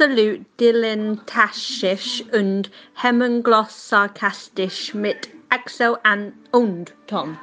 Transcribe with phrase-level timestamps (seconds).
[0.00, 7.36] absolut dilettantisch und hemmungslos sarkastisch mit Axel an und Tom.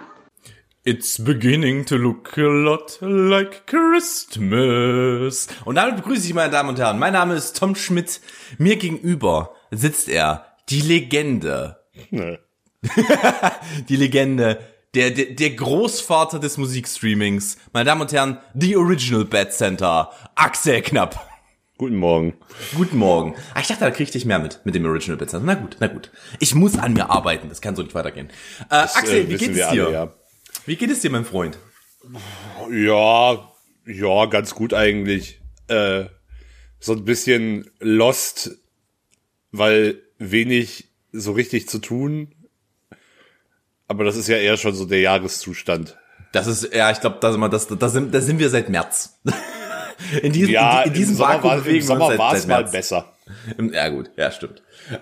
[0.83, 5.47] It's beginning to look a lot like Christmas.
[5.65, 6.97] Und damit begrüße ich meine Damen und Herren.
[6.97, 8.21] Mein Name ist Tom Schmidt.
[8.57, 11.77] Mir gegenüber sitzt er, die Legende.
[12.09, 12.39] Nee.
[13.89, 14.59] die Legende,
[14.95, 17.57] der, der, der Großvater des Musikstreamings.
[17.73, 21.36] Meine Damen und Herren, The Original Bad Center, Axel Knapp.
[21.77, 22.33] Guten Morgen.
[22.75, 23.35] Guten Morgen.
[23.53, 25.39] Ah, ich dachte, da kriegte ich mehr mit, mit dem Original Center.
[25.41, 26.11] Na gut, na gut.
[26.39, 28.29] Ich muss an mir arbeiten, das kann so nicht weitergehen.
[28.61, 29.67] Äh, Das, Axel, äh, wie geht es dir?
[29.69, 30.13] alle, ja.
[30.65, 31.59] Wie geht es dir, mein Freund?
[32.71, 33.51] Ja,
[33.85, 35.39] ja, ganz gut eigentlich.
[35.67, 36.05] Äh,
[36.79, 38.57] so ein bisschen lost,
[39.51, 42.33] weil wenig so richtig zu tun.
[43.87, 45.95] Aber das ist ja eher schon so der Jahreszustand.
[46.31, 48.69] Das ist, ja, ich glaube, da sind wir, das, da sind, da sind wir seit
[48.69, 49.19] März.
[50.21, 52.31] In diesem, Ja, in, in diesem Sommer, Vakuum war, bewegen wir uns Sommer seit, war
[52.31, 53.13] seit es mal besser.
[53.73, 54.61] Ja, gut, ja, stimmt.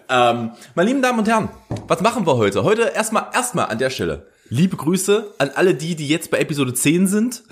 [0.10, 1.50] Ähm, meine lieben Damen und Herren,
[1.88, 2.64] was machen wir heute?
[2.64, 4.28] Heute erstmal, erstmal an der Stelle.
[4.50, 7.44] Liebe Grüße an alle die, die jetzt bei Episode 10 sind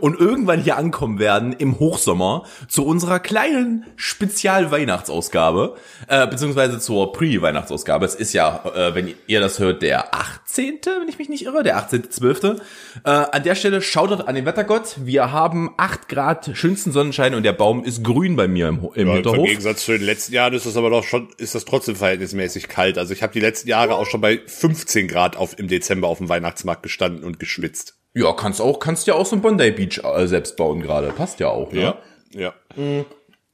[0.00, 5.76] und irgendwann hier ankommen werden im Hochsommer zu unserer kleinen Spezial-Weihnachtsausgabe,
[6.08, 8.04] äh, beziehungsweise zur Pre-Weihnachtsausgabe.
[8.04, 11.62] Es ist ja, äh, wenn ihr das hört, der 18., wenn ich mich nicht irre,
[11.62, 12.60] der 18.12.
[13.04, 14.96] Äh, an der Stelle Shoutout an den Wettergott.
[14.98, 19.08] Wir haben 8 Grad schönsten Sonnenschein und der Baum ist grün bei mir im, im
[19.08, 19.46] Ja, Im Hinterhof.
[19.46, 22.98] Gegensatz zu den letzten Jahren ist das aber doch schon, ist das trotzdem verhältnismäßig kalt.
[22.98, 26.18] Also ich habe die letzten Jahre auch schon bei 15 Grad auf, im Dezember auf
[26.18, 27.95] dem Weihnachtsmarkt gestanden und geschwitzt.
[28.18, 31.08] Ja, kannst auch, kannst ja auch so ein Bondi Beach äh, selbst bauen gerade.
[31.08, 31.94] Passt ja auch, ne?
[32.32, 32.54] Ja.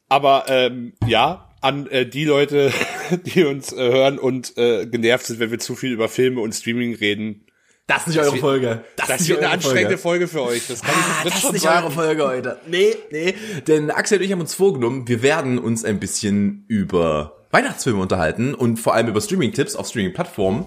[0.09, 2.73] Aber ähm, ja, an äh, die Leute,
[3.25, 6.53] die uns äh, hören und äh, genervt sind, wenn wir zu viel über Filme und
[6.55, 7.47] Streaming reden.
[7.89, 8.85] Das ist nicht eure Folge.
[8.97, 10.69] Das, ist wird eine anstrengende Folge für euch.
[10.69, 11.85] Das kann Ah, ich das ist nicht sagen.
[11.85, 12.59] eure Folge heute.
[12.69, 13.35] Nee, nee.
[13.67, 18.55] Denn Axel und ich haben uns vorgenommen, wir werden uns ein bisschen über Weihnachtsfilme unterhalten
[18.55, 20.67] und vor allem über Streaming-Tipps auf Streaming-Plattformen.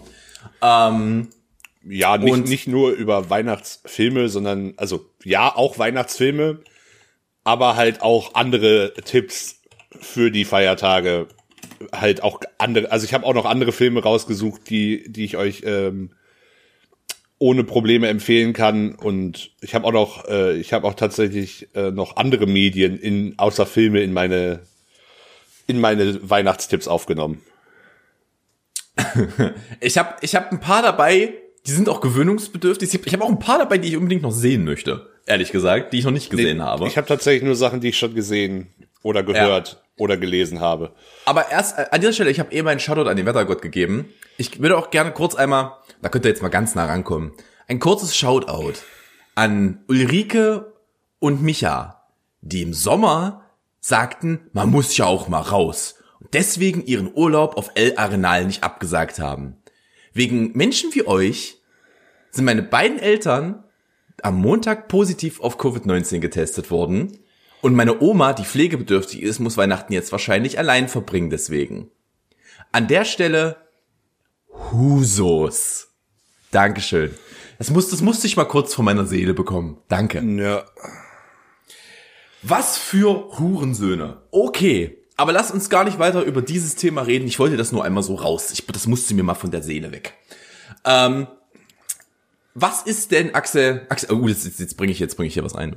[0.62, 1.30] Ähm,
[1.88, 6.60] Ja, nicht, Und- nicht nur über Weihnachtsfilme, sondern, also ja, auch Weihnachtsfilme,
[7.44, 9.62] aber halt auch andere Tipps
[10.00, 11.28] für die Feiertage.
[11.92, 15.62] Halt auch andere, also ich habe auch noch andere Filme rausgesucht, die, die ich euch
[15.66, 16.12] ähm,
[17.38, 18.96] ohne Probleme empfehlen kann.
[18.96, 23.38] Und ich habe auch noch, äh, ich habe auch tatsächlich äh, noch andere Medien in
[23.38, 24.62] außer Filme in meine
[25.68, 27.42] in meine Weihnachtstipps aufgenommen.
[29.82, 31.34] ich habe ich hab ein paar dabei,
[31.68, 32.94] die sind auch gewöhnungsbedürftig.
[32.94, 35.10] Ich habe hab auch ein paar dabei, die ich unbedingt noch sehen möchte.
[35.26, 36.88] Ehrlich gesagt, die ich noch nicht gesehen habe.
[36.88, 38.68] Ich habe tatsächlich nur Sachen, die ich schon gesehen
[39.02, 40.94] oder gehört oder gelesen habe.
[41.26, 44.10] Aber erst äh, an dieser Stelle, ich habe eben einen Shoutout an den Wettergott gegeben.
[44.38, 47.32] Ich würde auch gerne kurz einmal, da könnt ihr jetzt mal ganz nah rankommen,
[47.68, 48.74] ein kurzes Shoutout
[49.34, 50.74] an Ulrike
[51.20, 52.04] und Micha,
[52.42, 53.44] die im Sommer
[53.80, 58.64] sagten, man muss ja auch mal raus und deswegen ihren Urlaub auf El Arenal nicht
[58.64, 59.58] abgesagt haben.
[60.14, 61.55] Wegen Menschen wie euch
[62.36, 63.64] sind meine beiden Eltern
[64.22, 67.18] am Montag positiv auf Covid-19 getestet worden.
[67.62, 71.90] Und meine Oma, die pflegebedürftig ist, muss Weihnachten jetzt wahrscheinlich allein verbringen deswegen.
[72.72, 73.58] An der Stelle
[74.72, 75.88] Husos.
[76.52, 77.12] Dankeschön.
[77.58, 79.78] Das, muss, das musste ich mal kurz von meiner Seele bekommen.
[79.88, 80.22] Danke.
[80.22, 80.66] Ja.
[82.44, 84.22] Was für Hurensöhne.
[84.32, 87.28] Okay, aber lass uns gar nicht weiter über dieses Thema reden.
[87.28, 88.52] Ich wollte das nur einmal so raus.
[88.52, 90.14] Ich, das musste mir mal von der Seele weg.
[90.84, 91.28] Ähm,
[92.56, 93.86] was ist denn, Axel?
[93.90, 95.76] Axel, oh, jetzt, jetzt, bringe ich jetzt bringe ich hier was ein.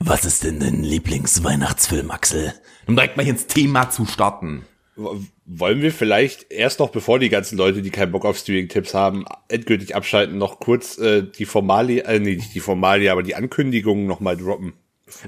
[0.00, 2.52] Was ist denn dein Lieblingsweihnachtsfilm, Axel?
[2.86, 4.66] Um direkt mal hier ins Thema zu starten.
[4.96, 9.24] Wollen wir vielleicht erst noch, bevor die ganzen Leute, die keinen Bock auf Streaming-Tipps haben,
[9.48, 14.06] endgültig abschalten, noch kurz äh, die Formalie, äh, nee, nicht die Formalie, aber die Ankündigungen
[14.06, 14.72] noch mal droppen?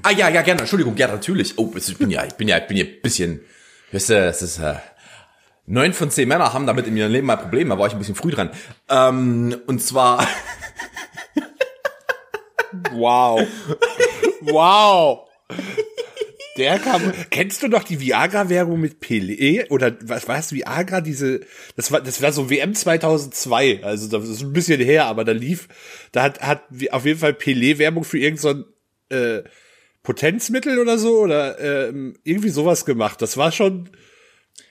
[0.02, 0.62] Ah ja, ja, gerne.
[0.62, 1.56] Entschuldigung, ja, natürlich.
[1.58, 3.40] Oh, ich bin ja, ich bin ja, ich bin ja ein bisschen,
[3.92, 4.74] weißt du, es ist, äh,
[5.68, 7.98] neun von zehn Männer haben damit in ihrem Leben mal Probleme, da war ich ein
[7.98, 8.50] bisschen früh dran.
[8.88, 10.26] Ähm, und zwar,
[12.92, 13.46] Wow.
[14.42, 15.28] wow.
[16.56, 17.12] Der kam.
[17.30, 19.68] Kennst du noch die Viagra-Werbung mit Pelé?
[19.70, 21.00] Oder was war es, Viagra?
[21.00, 21.40] Diese,
[21.76, 23.84] das war, das war so WM 2002.
[23.84, 25.68] Also, das ist ein bisschen her, aber da lief,
[26.10, 28.64] da hat, hat auf jeden Fall Pelé Werbung für irgend so
[29.08, 29.42] äh,
[30.02, 33.22] Potenzmittel oder so oder ähm, irgendwie sowas gemacht.
[33.22, 33.90] Das war schon.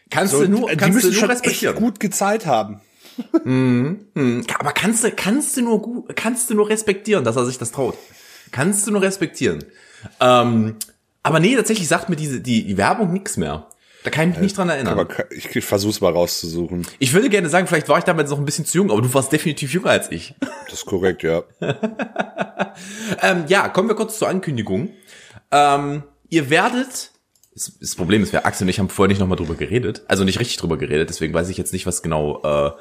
[0.10, 1.76] kannst So, du nur, die kannst du nur schon echt respektieren.
[1.76, 2.82] gut gezahlt haben.
[4.60, 7.72] Aber kannst du, kannst du nur gut, kannst du nur respektieren, dass er sich das
[7.72, 7.98] traut.
[8.52, 9.64] Kannst du nur respektieren.
[10.20, 10.76] Ähm,
[11.24, 13.68] aber nee, tatsächlich sagt mir diese, die, die Werbung nix mehr.
[14.04, 14.98] Da kann ich mich nicht dran erinnern.
[14.98, 16.88] Aber ich, versuch's mal rauszusuchen.
[17.00, 19.14] ich würde gerne sagen, vielleicht war ich damals noch ein bisschen zu jung, aber du
[19.14, 20.36] warst definitiv jünger als ich.
[20.66, 21.44] Das ist korrekt, ja.
[23.22, 24.90] Ähm, ja, kommen wir kurz zur Ankündigung.
[25.52, 27.12] Ähm, ihr werdet
[27.56, 30.04] Das, das Problem ist, wir Axel und ich haben vorher nicht nochmal drüber geredet.
[30.08, 32.72] Also nicht richtig drüber geredet, deswegen weiß ich jetzt nicht, was genau, äh,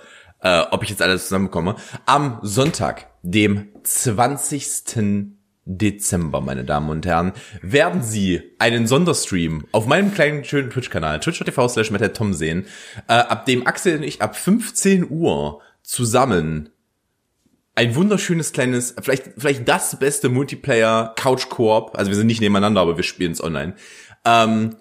[0.41, 1.77] äh, ob ich jetzt alles zusammenbekomme.
[2.05, 5.35] Am Sonntag, dem 20.
[5.69, 11.69] Dezember, meine Damen und Herren, werden Sie einen Sonderstream auf meinem kleinen schönen Twitch-Kanal, twitch.tv
[11.69, 12.67] slash Tom sehen,
[13.09, 16.71] äh, ab dem Axel und ich ab 15 Uhr zusammen
[17.75, 22.81] ein wunderschönes kleines, vielleicht, vielleicht das beste Multiplayer Couch Koop, also wir sind nicht nebeneinander,
[22.81, 23.75] aber wir spielen es online,
[24.25, 24.77] ähm,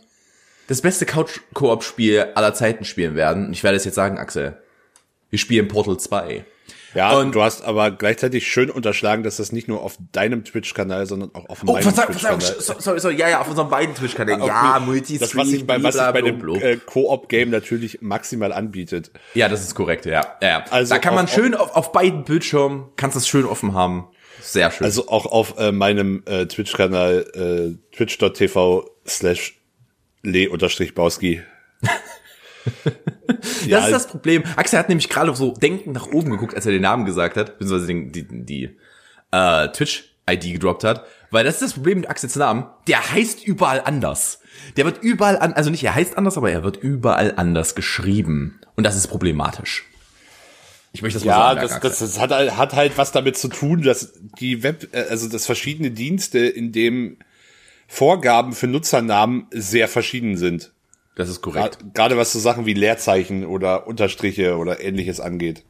[0.67, 3.47] das beste Couch Koop Spiel aller Zeiten spielen werden.
[3.47, 4.57] Und ich werde es jetzt sagen, Axel.
[5.35, 6.45] Wir spielen Portal 2.
[6.93, 11.07] Ja, und du hast aber gleichzeitig schön unterschlagen, dass das nicht nur auf deinem Twitch-Kanal,
[11.07, 12.39] sondern auch auf oh, meinem Twitch-Kanal.
[12.39, 14.41] Verzeihung, sorry, sorry, ja, ja, auf unseren beiden Twitch-Kanälen.
[14.41, 19.11] Ja, Multistream, Das, was sich bei, was sich bei dem äh, Koop-Game natürlich maximal anbietet.
[19.33, 20.37] Ja, das ist korrekt, ja.
[20.41, 20.65] ja, ja.
[20.69, 24.07] Also da kann man auf- schön auf, auf beiden Bildschirmen, kannst es schön offen haben.
[24.41, 24.85] Sehr schön.
[24.85, 29.59] Also auch auf äh, meinem äh, Twitch-Kanal äh, twitch.tv slash
[30.23, 31.41] le-bauski.
[33.69, 34.43] das ist das Problem.
[34.55, 37.57] Axel hat nämlich gerade so denkend nach oben geguckt, als er den Namen gesagt hat,
[37.59, 38.77] beziehungsweise den, die, die
[39.31, 41.05] äh, Twitch-ID gedroppt hat.
[41.31, 42.65] Weil das ist das Problem mit Axels Namen.
[42.87, 44.39] Der heißt überall anders.
[44.77, 48.59] Der wird überall an, also nicht er heißt anders, aber er wird überall anders geschrieben.
[48.75, 49.85] Und das ist problematisch.
[50.93, 51.61] Ich möchte das mal Ja, sagen.
[51.61, 51.89] das, Axel.
[51.89, 55.27] das, das hat, halt- hat halt was damit zu tun, dass die Web, äh, also
[55.27, 57.17] dass verschiedene Dienste, in dem
[57.87, 60.71] Vorgaben für Nutzernamen sehr verschieden sind.
[61.15, 61.79] Das ist korrekt.
[61.93, 65.63] Gerade was so Sachen wie Leerzeichen oder Unterstriche oder ähnliches angeht.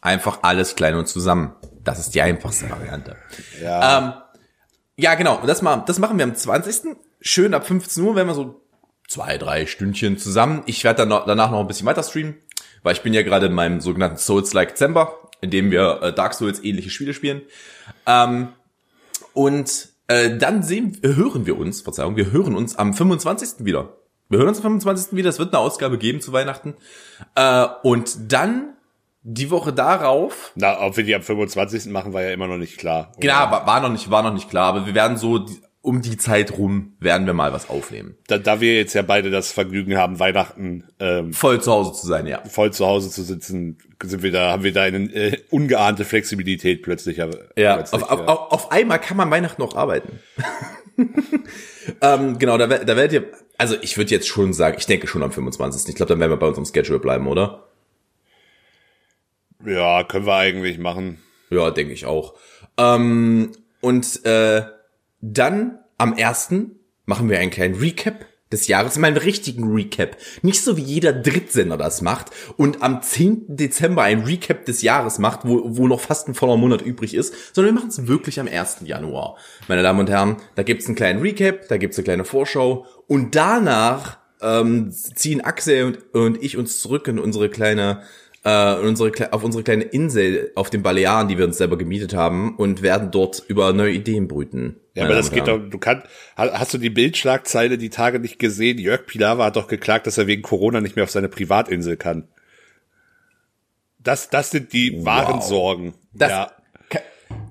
[0.00, 1.52] Einfach alles klein und zusammen.
[1.84, 3.16] Das ist die einfachste Variante.
[3.62, 3.98] Ja.
[3.98, 4.12] Ähm,
[4.96, 5.38] ja, genau.
[5.40, 6.96] Und das, ma- das machen wir am 20.
[7.20, 8.60] Schön ab 15 Uhr, wenn wir so
[9.08, 10.62] zwei, drei Stündchen zusammen.
[10.66, 12.36] Ich werde dann noch, danach noch ein bisschen weiter streamen,
[12.82, 16.34] weil ich bin ja gerade in meinem sogenannten Souls-like Dezember, in dem wir äh, Dark
[16.34, 17.42] Souls ähnliche Spiele spielen.
[18.06, 18.48] Ähm,
[19.32, 23.64] und äh, dann sehen, hören wir uns, Verzeihung, wir hören uns am 25.
[23.64, 23.96] wieder.
[24.28, 25.16] Wir hören uns am 25.
[25.16, 25.30] wieder.
[25.30, 26.74] Es wird eine Ausgabe geben zu Weihnachten.
[27.34, 28.74] Äh, und dann
[29.22, 31.86] die Woche darauf Na, ob wir die am 25.
[31.86, 33.10] machen, war ja immer noch nicht klar.
[33.10, 33.20] Oder?
[33.20, 36.16] Genau, war, noch nicht, war noch nicht klar, aber wir werden so die, um die
[36.16, 38.16] Zeit rum werden wir mal was aufnehmen.
[38.26, 42.06] Da, da wir jetzt ja beide das Vergnügen haben, Weihnachten ähm, Voll zu Hause zu
[42.06, 42.42] sein, ja.
[42.44, 46.82] voll zu Hause zu sitzen, sind wir da, haben wir da eine äh, ungeahnte Flexibilität
[46.82, 47.22] plötzlich.
[47.22, 50.18] aber- Ja, plötzlich, auf, auf, auf, auf einmal kann man Weihnachten noch arbeiten.
[52.02, 53.24] ähm, genau, da, da werdet ihr,
[53.56, 55.88] also ich würde jetzt schon sagen, ich denke schon am 25.
[55.88, 57.64] Ich glaube, dann werden wir bei uns am Schedule bleiben, oder?
[59.64, 61.18] ja, können wir eigentlich machen.
[61.50, 62.34] Ja, denke ich auch.
[62.76, 64.62] Ähm, und äh,
[65.20, 70.16] dann am ersten machen wir einen kleinen Recap des Jahres, mal einen richtigen Recap.
[70.42, 73.56] Nicht so wie jeder Drittsender das macht und am 10.
[73.56, 77.54] Dezember ein Recap des Jahres macht, wo, wo noch fast ein voller Monat übrig ist,
[77.54, 78.78] sondern wir machen es wirklich am 1.
[78.84, 79.36] Januar.
[79.68, 83.34] Meine Damen und Herren, da gibt's einen kleinen Recap, da gibt's eine kleine Vorschau und
[83.34, 88.02] danach ähm, ziehen Axel und, und ich uns zurück in unsere kleine
[88.48, 92.56] äh, unsere, auf unsere kleine Insel auf den Balearen, die wir uns selber gemietet haben
[92.56, 94.76] und werden dort über neue Ideen brüten.
[94.94, 96.06] Ja, aber das geht doch, du kannst,
[96.36, 98.78] hast du die Bildschlagzeile die Tage nicht gesehen?
[98.78, 102.28] Jörg Pilawa hat doch geklagt, dass er wegen Corona nicht mehr auf seine Privatinsel kann.
[103.98, 105.94] Das, das sind die wahren Sorgen.
[106.12, 106.52] Das- ja.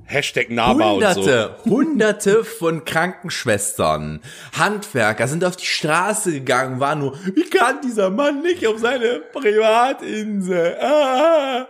[0.07, 1.21] Hashtag Nama und so.
[1.21, 4.21] Hunderte, hunderte von Krankenschwestern,
[4.57, 9.21] Handwerker sind auf die Straße gegangen, waren nur, wie kann dieser Mann nicht auf seine
[9.33, 10.77] Privatinsel?
[10.81, 11.67] Ah.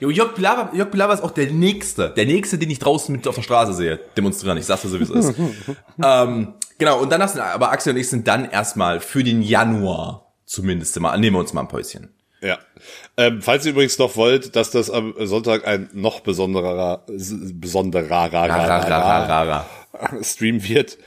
[0.00, 3.26] Jo, Jörg Pilawa, Jörg Pilawa ist auch der Nächste, der Nächste, den ich draußen mit
[3.26, 4.58] auf der Straße sehe, demonstrieren.
[4.58, 5.34] Ich sag's dir so, wie es ist.
[6.04, 10.34] ähm, genau, und danach sind, aber Axel und ich sind dann erstmal für den Januar
[10.44, 12.13] zumindest mal, nehmen wir uns mal ein Päuschen.
[12.44, 12.58] Ja.
[13.16, 18.18] Ähm, falls ihr übrigens noch wollt, dass das am Sonntag ein noch besonderer, besonderer.
[20.22, 20.98] Stream wird,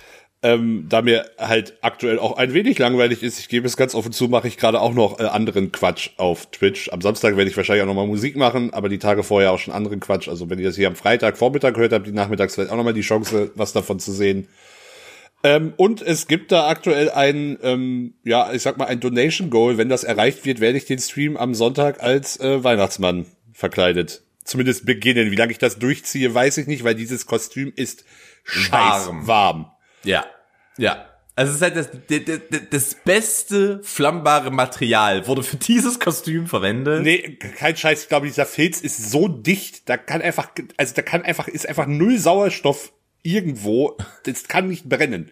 [0.41, 4.12] ähm, da mir halt aktuell auch ein wenig langweilig ist, ich gebe es ganz offen
[4.12, 6.89] zu, mache ich gerade auch noch äh, anderen Quatsch auf Twitch.
[6.91, 9.74] Am Samstag werde ich wahrscheinlich auch nochmal Musik machen, aber die Tage vorher auch schon
[9.74, 10.27] anderen Quatsch.
[10.27, 12.94] Also wenn ihr das hier am Freitag Vormittag hört, habt ihr nachmittags vielleicht auch nochmal
[12.94, 14.48] die Chance, was davon zu sehen.
[15.44, 19.77] Ähm, und es gibt da aktuell ein, ähm, ja, ich sag mal, ein Donation Goal.
[19.77, 24.24] Wenn das erreicht wird, werde ich den Stream am Sonntag als äh, Weihnachtsmann verkleidet.
[24.44, 25.29] Zumindest beginnen.
[25.32, 28.03] Wie lange ich das durchziehe, weiß ich nicht, weil dieses Kostüm ist
[28.46, 28.72] scheiß
[29.08, 29.27] Warm.
[29.27, 29.72] warm.
[30.03, 30.25] Ja,
[30.77, 31.06] ja.
[31.36, 31.89] Also es ist halt das,
[32.50, 37.03] das, das- beste flammbare Material wurde für dieses Kostüm verwendet.
[37.03, 38.01] Nee, kein Scheiß.
[38.03, 41.70] Ich glaube, dieser Filz ist so dicht, da kann einfach, also da kann einfach, ist
[41.70, 42.91] einfach null Sauerstoff
[43.24, 43.98] irgendwo.
[44.24, 45.30] Das kann nicht brennen.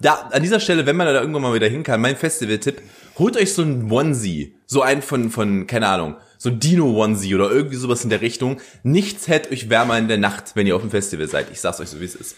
[0.00, 2.80] Da, an dieser Stelle, wenn man da irgendwann mal wieder hin kann, mein Festival-Tipp,
[3.18, 4.56] holt euch so einen Onesie.
[4.66, 8.60] So einen von, von, keine Ahnung, so ein Dino-Onesie oder irgendwie sowas in der Richtung.
[8.82, 11.50] Nichts hält euch wärmer in der Nacht, wenn ihr auf dem Festival seid.
[11.52, 12.36] Ich sag's euch so, wie es ist.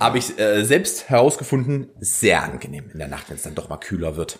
[0.00, 3.76] Habe ich äh, selbst herausgefunden, sehr angenehm in der Nacht, wenn es dann doch mal
[3.76, 4.38] kühler wird.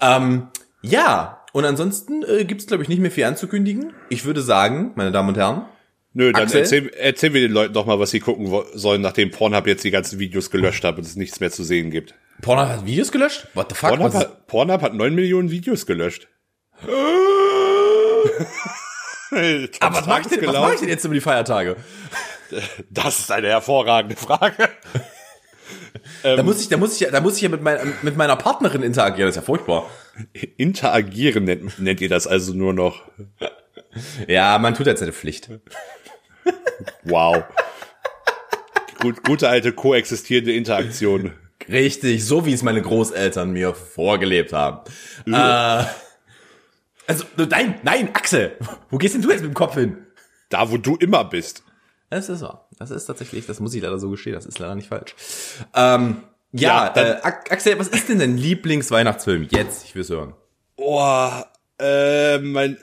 [0.00, 0.48] Ähm,
[0.82, 3.92] ja, und ansonsten äh, gibt es, glaube ich, nicht mehr viel anzukündigen.
[4.08, 5.66] Ich würde sagen, meine Damen und Herren,
[6.14, 6.60] Nö, dann Axel?
[6.60, 9.90] erzähl, erzählen wir den Leuten doch mal, was sie gucken sollen, nachdem Pornhub jetzt die
[9.90, 12.14] ganzen Videos gelöscht hat und es nichts mehr zu sehen gibt.
[12.42, 13.46] Pornhub hat Videos gelöscht?
[13.54, 13.88] What the fuck?
[13.90, 16.28] Pornhub hat, Pornhub hat 9 Millionen Videos gelöscht.
[19.80, 21.76] Aber was mache ich, denn- was mach ich denn jetzt über die Feiertage?
[22.90, 24.68] Das ist eine hervorragende Frage.
[26.22, 28.36] Da muss ich, da muss ich, ja- da muss ich ja mit, mein, mit meiner
[28.36, 29.28] Partnerin interagieren.
[29.28, 29.88] Das ist ja furchtbar.
[30.56, 33.02] Interagieren nennt, nennt ihr das also nur noch.
[34.26, 35.48] Ja, man tut jetzt seine Pflicht.
[37.04, 37.44] Wow.
[39.00, 41.32] Gut, gute alte koexistierende Interaktion.
[41.68, 44.80] Richtig, so wie es meine Großeltern mir vorgelebt haben.
[45.26, 45.84] Äh,
[47.06, 48.56] also, nein, nein, Axel,
[48.90, 50.06] wo gehst denn du jetzt mit dem Kopf hin?
[50.48, 51.62] Da, wo du immer bist.
[52.10, 52.68] Das ist wahr.
[52.78, 55.14] Das ist tatsächlich, das muss ich leider so gestehen, das ist leider nicht falsch.
[55.74, 56.22] Ähm,
[56.52, 59.48] ja, Ja, äh, Axel, was ist denn dein Lieblingsweihnachtsfilm?
[59.50, 60.34] Jetzt, ich will's hören.
[60.76, 61.30] Oh,
[61.78, 62.76] äh, mein,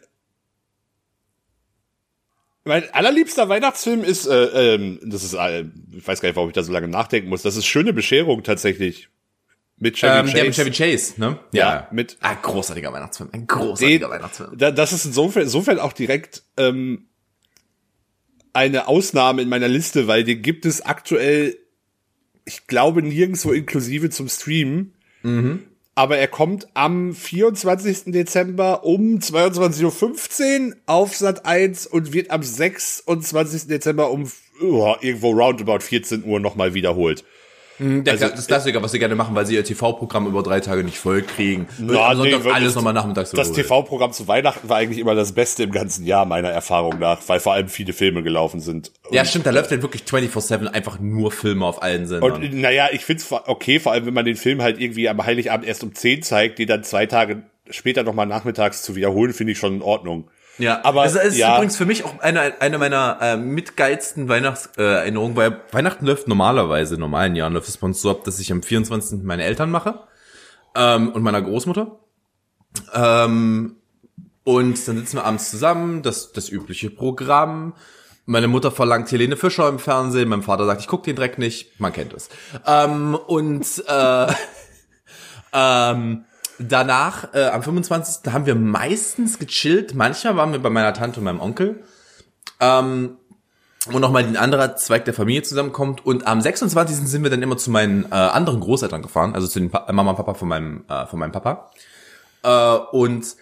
[2.69, 6.53] mein allerliebster Weihnachtsfilm ist, äh, ähm, das ist, äh, ich weiß gar nicht, warum ich
[6.55, 7.41] da so lange nachdenken muss.
[7.41, 9.09] Das ist schöne Bescherung tatsächlich.
[9.77, 10.35] Mit Chevy Ähm, Chase.
[10.35, 11.39] der mit Chevy Chase, ne?
[11.53, 14.57] Ja, mit- Ah, großartiger Weihnachtsfilm, ein großartiger Weihnachtsfilm.
[14.57, 17.05] da, das ist insofern, insofern auch direkt ähm,
[18.53, 21.57] eine Ausnahme in meiner Liste, weil den gibt es aktuell,
[22.45, 24.93] ich glaube, nirgendwo inklusive zum Streamen.
[25.99, 28.13] Aber er kommt am 24.
[28.13, 33.67] Dezember um 22.15 Uhr auf Sat 1 und wird am 26.
[33.67, 37.25] Dezember um oh, irgendwo roundabout 14 Uhr nochmal wiederholt.
[37.79, 40.83] Der, Also, das Klassiker, was sie gerne machen, weil sie ihr TV-Programm über drei Tage
[40.83, 41.67] nicht voll kriegen.
[41.77, 43.51] Na, am nee, Sonntag alles nochmal nachmittags Das.
[43.53, 47.39] TV-Programm zu Weihnachten war eigentlich immer das Beste im ganzen Jahr, meiner Erfahrung nach, weil
[47.39, 48.91] vor allem viele Filme gelaufen sind.
[49.12, 52.31] Ja, stimmt, da läuft halt wirklich 24-7 einfach nur Filme auf allen Sendern.
[52.31, 55.67] Und naja, ich find's okay, vor allem wenn man den Film halt irgendwie am Heiligabend
[55.67, 59.59] erst um 10 zeigt, den dann zwei Tage später nochmal nachmittags zu wiederholen, finde ich
[59.59, 60.29] schon in Ordnung.
[60.59, 61.55] Ja, aber das ist ja.
[61.55, 66.27] übrigens für mich auch eine, eine meiner äh, mitgeilsten Weihnachtserinnerungen, äh, Erinnerungen, weil Weihnachten läuft
[66.27, 69.23] normalerweise, in normalen Jahren läuft es bei uns so ab, dass ich am 24.
[69.23, 70.01] meine Eltern mache
[70.75, 71.99] ähm, und meiner Großmutter.
[72.93, 73.77] Ähm,
[74.43, 77.73] und dann sitzen wir abends zusammen, das, das übliche Programm.
[78.25, 81.79] Meine Mutter verlangt Helene Fischer im Fernsehen, mein Vater sagt, ich guck den Dreck nicht,
[81.79, 82.29] man kennt es.
[82.65, 84.27] Ähm, und äh,
[85.53, 86.25] ähm,
[86.59, 88.31] danach, äh, am 25.
[88.31, 89.95] haben wir meistens gechillt.
[89.95, 91.83] Manchmal waren wir bei meiner Tante und meinem Onkel.
[92.59, 93.17] Ähm,
[93.85, 96.05] wo nochmal ein anderer Zweig der Familie zusammenkommt.
[96.05, 97.07] Und am 26.
[97.07, 100.11] sind wir dann immer zu meinen äh, anderen Großeltern gefahren, also zu den pa Mama
[100.11, 101.71] und Papa von meinem, äh, von meinem Papa.
[102.43, 103.35] Äh, und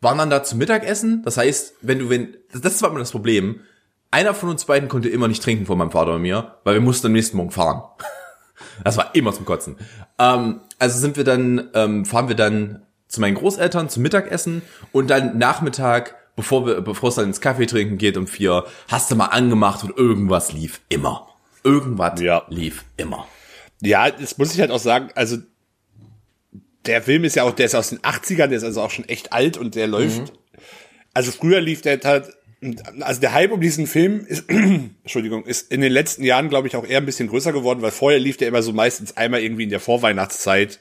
[0.00, 1.22] waren dann da zum Mittagessen.
[1.24, 3.60] Das heißt, wenn du, wenn, das war immer das Problem.
[4.10, 6.80] Einer von uns beiden konnte immer nicht trinken von meinem Vater und mir, weil wir
[6.80, 7.82] mussten am nächsten Morgen fahren.
[8.84, 9.76] Das war immer zum Kotzen.
[10.18, 14.62] Ähm, also sind wir dann, ähm, fahren wir dann zu meinen Großeltern zum Mittagessen
[14.92, 19.10] und dann Nachmittag, bevor wir, bevor es dann ins Kaffee trinken geht um vier, hast
[19.10, 21.26] du mal angemacht und irgendwas lief immer.
[21.64, 22.44] Irgendwas Ja.
[22.48, 23.26] lief immer.
[23.80, 25.38] Ja, das muss ich halt auch sagen, also
[26.86, 29.08] der Film ist ja auch, der ist aus den 80ern, der ist also auch schon
[29.08, 30.32] echt alt und der läuft.
[31.14, 32.30] Also früher lief der halt,
[33.00, 36.76] also der Hype um diesen Film ist, Entschuldigung, ist in den letzten Jahren, glaube ich,
[36.76, 39.64] auch eher ein bisschen größer geworden, weil vorher lief der immer so meistens einmal irgendwie
[39.64, 40.80] in der Vorweihnachtszeit,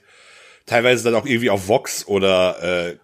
[0.65, 2.97] teilweise dann auch irgendwie auf Vox oder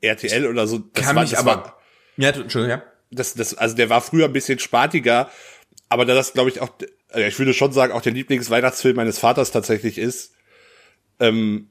[0.00, 0.78] äh, RTL oder so.
[0.78, 1.80] Das Kann war, mich das aber, war,
[2.16, 2.82] ja, Entschuldigung, ja.
[3.10, 5.30] das, das, also der war früher ein bisschen spartiger,
[5.88, 6.70] aber da das, glaube ich, auch,
[7.10, 10.32] also ich würde schon sagen, auch der Lieblingsweihnachtsfilm meines Vaters tatsächlich ist.
[11.20, 11.70] Ähm,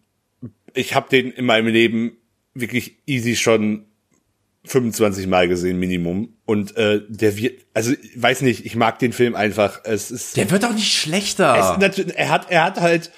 [0.74, 2.18] ich habe den in meinem Leben
[2.54, 3.89] wirklich easy schon
[4.70, 6.38] 25 Mal gesehen, Minimum.
[6.46, 9.82] Und äh, der wird, also ich weiß nicht, ich mag den Film einfach.
[9.84, 11.56] Es ist, Der wird auch nicht schlechter.
[11.78, 13.12] natürlich- er hat, er hat halt,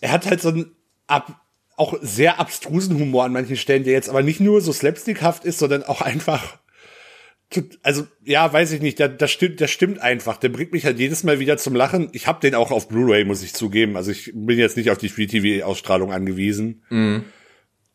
[0.00, 0.72] er hat halt so einen
[1.06, 1.40] ab,
[1.76, 5.58] auch sehr abstrusen Humor an manchen Stellen, der jetzt aber nicht nur so slapstickhaft ist,
[5.58, 6.58] sondern auch einfach,
[7.82, 10.38] also ja, weiß ich nicht, das, das stimmt, das stimmt einfach.
[10.38, 12.08] Der bringt mich halt jedes Mal wieder zum Lachen.
[12.12, 13.96] Ich habe den auch auf Blu-ray, muss ich zugeben.
[13.96, 16.82] Also ich bin jetzt nicht auf die Free TV Ausstrahlung angewiesen.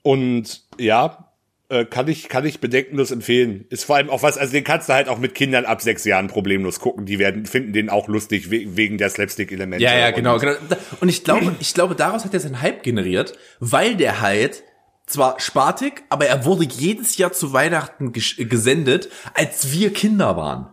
[0.03, 1.26] Und ja,
[1.69, 3.65] äh, kann ich kann ich bedenkenlos empfehlen.
[3.69, 6.05] Ist vor allem auch was, also den kannst du halt auch mit Kindern ab sechs
[6.05, 7.05] Jahren problemlos gucken.
[7.05, 9.83] Die werden finden den auch lustig we wegen der Slapstick-Elemente.
[9.83, 10.53] Ja, ja, genau, genau.
[10.99, 14.63] Und ich glaube, ich glaube, daraus hat er seinen Hype generiert, weil der halt
[15.05, 20.67] zwar spartig, aber er wurde jedes Jahr zu Weihnachten gesendet, als wir Kinder waren.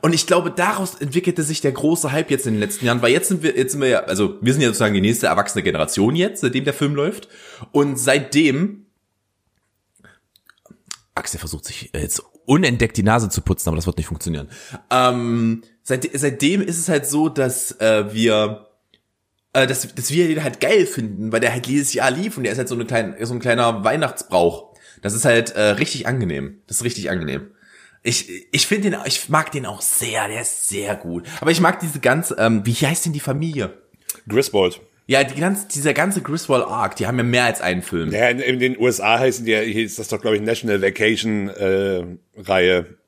[0.00, 3.12] Und ich glaube, daraus entwickelte sich der große Hype jetzt in den letzten Jahren, weil
[3.12, 5.62] jetzt sind wir, jetzt sind wir ja, also wir sind ja sozusagen die nächste erwachsene
[5.62, 7.28] Generation jetzt, seitdem der Film läuft.
[7.72, 8.86] Und seitdem,
[11.14, 14.48] Axel versucht sich jetzt unentdeckt die Nase zu putzen, aber das wird nicht funktionieren.
[14.90, 18.68] Ähm, seit, seitdem ist es halt so, dass äh, wir
[19.52, 22.44] äh, dass, dass wir den halt geil finden, weil der halt jedes Jahr lief und
[22.44, 24.74] der ist halt so, eine kleine, so ein kleiner Weihnachtsbrauch.
[25.02, 26.62] Das ist halt äh, richtig angenehm.
[26.66, 27.50] Das ist richtig angenehm.
[28.02, 31.24] Ich, ich finde den, ich mag den auch sehr, der ist sehr gut.
[31.40, 33.82] Aber ich mag diese ganze, ähm, wie heißt denn die Familie?
[34.28, 34.80] Griswold.
[35.06, 38.12] Ja, die ganze, dieser ganze Griswold Arc, die haben ja mehr als einen Film.
[38.12, 41.48] Ja, in, in den USA heißen die, hier ist das doch, glaube ich, National Vacation
[41.48, 42.04] äh,
[42.36, 42.98] Reihe.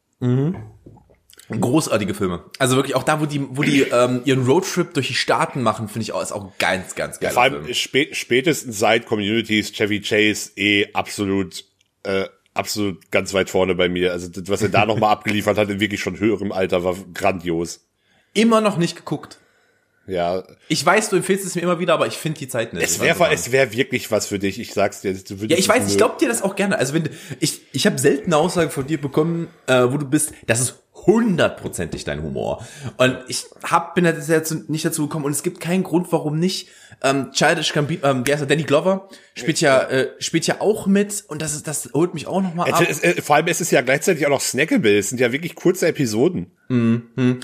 [1.50, 2.44] Großartige Filme.
[2.58, 5.88] Also wirklich auch da, wo die, wo die ähm, ihren Roadtrip durch die Staaten machen,
[5.88, 7.74] finde ich auch, ist auch ganz, ganz geiler Vor allem Film.
[7.74, 11.64] spä spätestens seit Communities Chevy Chase eh absolut,
[12.02, 12.24] äh,
[12.54, 14.12] absolut ganz weit vorne bei mir.
[14.12, 17.86] Also das, was er da nochmal abgeliefert hat, in wirklich schon höherem Alter, war grandios.
[18.32, 19.38] Immer noch nicht geguckt.
[20.06, 22.84] Ja, Ich weiß, du empfiehlst es mir immer wieder, aber ich finde die Zeit nicht.
[22.84, 24.58] es wäre es wär wirklich was für dich.
[24.60, 25.14] Ich sag's dir.
[25.14, 26.78] Du würdest Ja, ich weiß, ich glaube dir das auch gerne.
[26.78, 30.06] Also wenn du- ich ich habe selten eine Aussage von dir bekommen, äh, wo du
[30.06, 32.64] bist, das ist hundertprozentig dein Humor.
[32.96, 36.68] Und ich hab bin jetzt nicht dazu gekommen und es gibt keinen Grund, warum nicht.
[37.02, 40.86] Ähm, Childish Gambino, ähm, wie heißt er, Danny Glover spielt ja äh, spielt ja auch
[40.86, 42.80] mit und das ist das holt mich auch noch mal ab.
[42.88, 44.96] Es, es, äh, vor allem ist es ja gleichzeitig auch noch snackable.
[44.98, 46.52] Es sind ja wirklich kurze Episoden.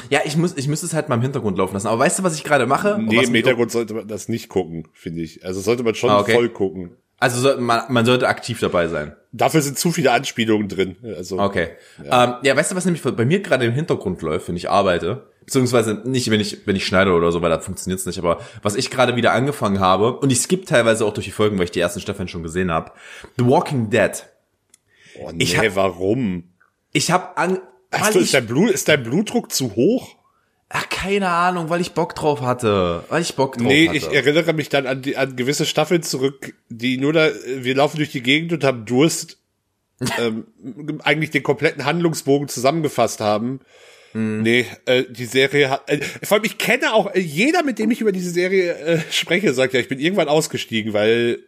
[0.09, 1.89] Ja, ich muss ich müsste es halt mal im Hintergrund laufen lassen.
[1.89, 2.99] Aber weißt du, was ich gerade mache?
[3.01, 5.45] Nee, im Hintergrund sollte man das nicht gucken, finde ich.
[5.45, 6.33] Also sollte man schon Ah, okay.
[6.35, 6.97] voll gucken.
[7.19, 9.15] Also man, man sollte aktiv dabei sein.
[9.33, 10.97] Dafür sind zu viele Anspielungen drin.
[11.17, 11.71] Also Okay.
[12.05, 14.69] Ja, ähm, ja weißt du, was nämlich bei mir gerade im Hintergrund läuft, wenn ich
[14.69, 15.29] arbeite?
[15.45, 18.19] Beziehungsweise nicht, wenn ich, wenn ich schneide oder so, weil da funktioniert's nicht.
[18.19, 21.59] Aber was ich gerade wieder angefangen habe, und ich skippe teilweise auch durch die Folgen,
[21.59, 22.93] weil ich die ersten Staffeln schon gesehen habe,
[23.39, 24.11] The Walking Dead.
[25.21, 26.45] oh, nee, ich hab- warum?
[26.93, 27.59] Ich habe an...
[27.93, 30.17] Weil so, ist, dein Blut, ist dein Blutdruck zu hoch?
[30.71, 33.05] Ach, keine Ahnung, weil ich Bock drauf hatte.
[33.11, 33.99] Weil ich Bock drauf Nee, hatte.
[33.99, 37.99] ich erinnere mich dann an, die, an gewisse Staffeln zurück, die nur da, wir laufen
[37.99, 39.37] durch die Gegend und haben Durst,
[40.19, 40.47] ähm,
[41.03, 43.61] eigentlich den kompletten Handlungsbogen zusammengefasst haben.
[44.13, 44.43] Hm.
[44.43, 47.91] Nee, äh, die Serie hat, äh, vor allem ich kenne auch, äh, jeder, mit dem
[47.91, 51.41] ich über diese Serie äh, spreche, sagt ja, ich bin irgendwann ausgestiegen, weil,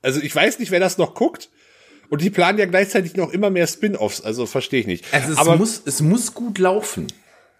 [0.00, 1.50] also ich weiß nicht, wer das noch guckt.
[2.08, 5.06] Und die planen ja gleichzeitig noch immer mehr Spin-offs, also verstehe ich nicht.
[5.12, 7.06] also es, Aber muss, es muss gut laufen.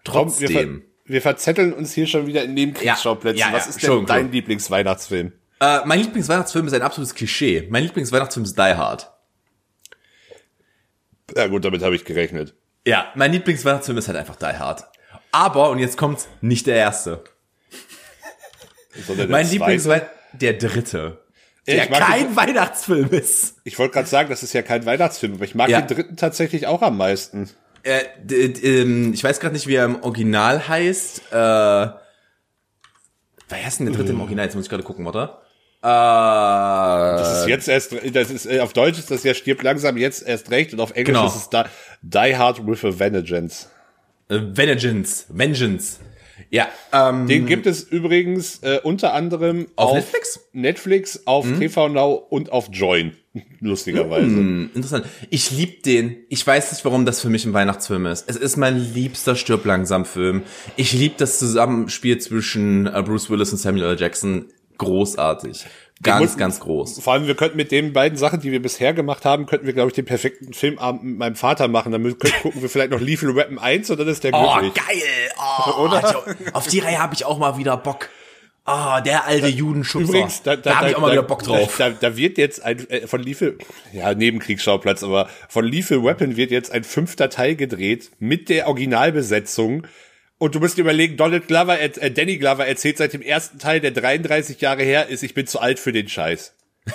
[0.03, 0.83] Tom, wir, ver Trotzdem.
[1.05, 3.39] wir verzetteln uns hier schon wieder in Nebenkriegsschauplätzen.
[3.39, 5.31] Ja, ja, Was ja, ist denn dein Lieblingsweihnachtsfilm?
[5.59, 7.67] Äh, mein Lieblingsweihnachtsfilm ist ein absolutes Klischee.
[7.69, 9.11] Mein Lieblingsweihnachtsfilm ist Die Hard.
[11.35, 12.53] Ja gut, damit habe ich gerechnet.
[12.85, 14.83] Ja, mein Lieblingsweihnachtsfilm ist halt einfach Die Hard.
[15.31, 17.23] Aber, und jetzt kommt's, nicht der erste.
[19.07, 19.53] Sondern der Mein zweite.
[19.55, 21.19] Lieblingsweihnachtfilm, der dritte.
[21.65, 23.55] Der kein den- Weihnachtsfilm ist.
[23.63, 25.81] Ich wollte gerade sagen, das ist ja kein Weihnachtsfilm, aber ich mag Ja.
[25.81, 27.49] den dritten tatsächlich auch am meisten.
[27.83, 31.19] Äh, ähm, ich weiß gerade nicht, wie er im Original heißt.
[31.31, 31.97] Äh, wer
[33.51, 34.45] heißt denn der dritte im Original?
[34.45, 35.37] Jetzt muss ich gerade gucken, warte.
[35.81, 39.97] Äh, Das ist jetzt erst, das ist, äh, auf Deutsch ist das ja stirbt langsam
[39.97, 41.27] jetzt erst recht und auf Englisch Genau.
[41.27, 41.65] ist es da,
[42.01, 43.67] Die Hard with a Vengeance.
[44.29, 45.25] äh, Vengeance.
[45.29, 45.99] Vengeance.
[46.49, 50.39] Ja, ähm, Den gibt es übrigens äh, unter anderem Auf Netflix?
[50.53, 50.61] Mhm.
[50.61, 53.15] Netflix, auf TV Now und auf Join.
[53.61, 54.25] Lustigerweise.
[54.27, 55.05] Hm, interessant.
[55.31, 56.17] Ich lieb den.
[56.29, 58.29] Ich weiß nicht, warum das für mich ein Weihnachtsfilm ist.
[58.29, 60.43] Es ist mein liebster Stirb langsam Film.
[60.75, 63.99] Ich lieb das Zusammenspiel zwischen äh, Bruce Willis und Samuel L.
[63.99, 64.45] Jackson.
[64.77, 65.65] Großartig.
[66.01, 66.99] Ganz, muss- ganz groß.
[66.99, 69.73] Vor allem, wir könnten mit den beiden Sachen, die wir bisher gemacht haben, könnten wir,
[69.73, 71.91] glaube ich, den perfekten Filmabend mit meinem Vater machen.
[71.91, 74.59] Dann müssen- können- gucken wir vielleicht noch Lethal Weapon 1 und dann ist der Oh,
[74.59, 74.73] glücklich.
[74.85, 75.01] geil.
[75.37, 76.23] Oh, Oder?
[76.53, 78.09] Auf die Reihe habe ich auch mal wieder Bock.
[78.65, 80.07] Ah, der alte Judenschubser.
[80.09, 81.75] Übrigens, da, da, habe ich da- auch mal da, wieder Bock drauf.
[81.77, 83.57] Da, da, da wird jetzt ein äh, von Lethal,
[83.91, 89.85] ja Nebenkriegsschauplatz, aber von Lethal Weapon wird jetzt ein fünfter Teil gedreht mit der Originalbesetzung.
[90.37, 93.81] Und du musst dir überlegen, Donald Glover, äh, Danny Glover erzählt seit dem ersten Teil,
[93.81, 96.53] der 33 Jahre her ist, ich bin zu alt für den Scheiß.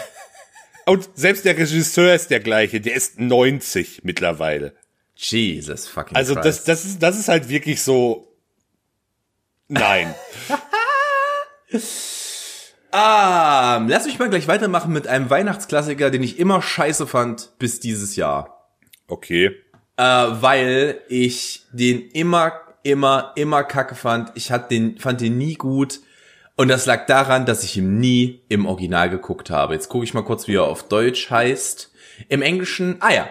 [0.87, 4.75] Und selbst der Regisseur ist der gleiche, der ist 90 mittlerweile.
[5.17, 6.47] Jesus fucking Also Christ.
[6.47, 8.27] das, das ist, das ist halt wirklich so.
[9.69, 10.15] Nein.
[12.91, 17.81] Ah, lass mich mal gleich weitermachen mit einem Weihnachtsklassiker, den ich immer scheiße fand bis
[17.81, 18.71] dieses Jahr.
[19.07, 19.55] Okay.
[19.97, 22.53] Äh, weil ich den immer,
[22.83, 24.33] immer, immer kacke fand.
[24.37, 26.01] Ich hat den, fand den nie gut.
[26.57, 29.75] Und das lag daran, dass ich ihn nie im Original geguckt habe.
[29.75, 31.93] Jetzt gucke ich mal kurz, wie er auf Deutsch heißt.
[32.29, 33.29] Im Englischen, ah ja,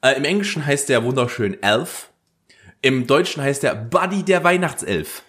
[0.00, 2.10] äh, im Englischen heißt der wunderschön Elf.
[2.80, 5.22] Im Deutschen heißt der Buddy der Weihnachtself.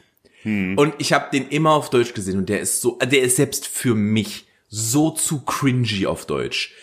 [0.46, 3.68] Und ich habe den immer auf Deutsch gesehen und der ist so, der ist selbst
[3.68, 6.74] für mich so zu cringy auf Deutsch.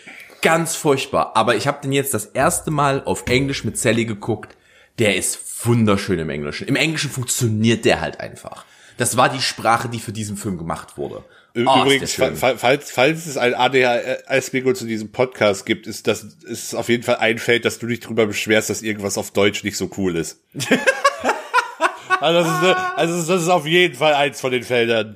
[0.41, 1.35] Ganz furchtbar.
[1.35, 4.57] Aber ich habe den jetzt das erste Mal auf Englisch mit Sally geguckt.
[4.99, 6.67] Der ist wunderschön im Englischen.
[6.67, 8.65] Im Englischen funktioniert der halt einfach.
[8.97, 11.23] Das war die Sprache, die für diesen Film gemacht wurde.
[11.55, 16.89] Oh, Übrigens, falls, falls es ein ADHS-Bingo zu diesem Podcast gibt, ist das ist auf
[16.89, 19.89] jeden Fall ein Feld, dass du dich drüber beschwerst, dass irgendwas auf Deutsch nicht so
[19.97, 20.39] cool ist.
[22.23, 25.15] Also das, ist, also das ist auf jeden Fall eins von den Feldern.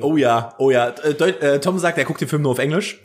[0.00, 0.88] Oh ja, oh ja.
[0.88, 3.00] Äh, äh, Tom sagt, er guckt den Film nur auf Englisch.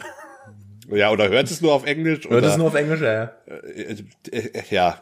[0.92, 2.24] Ja, oder hört es nur auf Englisch?
[2.26, 3.14] Hört Oder, es nur auf Englisch, ja.
[3.14, 3.32] ja.
[3.52, 3.96] äh,
[4.32, 5.00] äh, ja.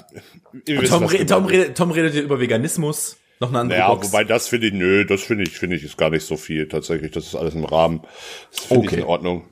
[0.89, 3.17] Tom, re Tom, redet, Tom redet hier über Veganismus.
[3.39, 4.08] Noch eine andere Ja, Box.
[4.08, 6.67] wobei das finde ich, nö, das finde ich, finde ich ist gar nicht so viel
[6.67, 7.12] tatsächlich.
[7.12, 8.02] Das ist alles im Rahmen.
[8.52, 8.95] Das finde Okay.
[8.95, 9.45] ich in Ordnung.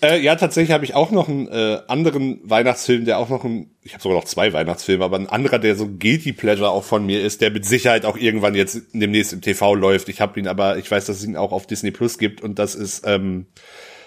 [0.00, 3.70] Äh, ja, tatsächlich habe ich auch noch einen äh, anderen Weihnachtsfilm, der auch noch ein,
[3.82, 6.84] ich habe sogar noch zwei Weihnachtsfilme, aber ein anderer, der so ein guilty pleasure auch
[6.84, 10.08] von mir ist, der mit Sicherheit auch irgendwann jetzt demnächst im TV läuft.
[10.08, 12.60] Ich habe ihn aber, ich weiß, dass es ihn auch auf Disney Plus gibt und
[12.60, 13.46] das ist ähm,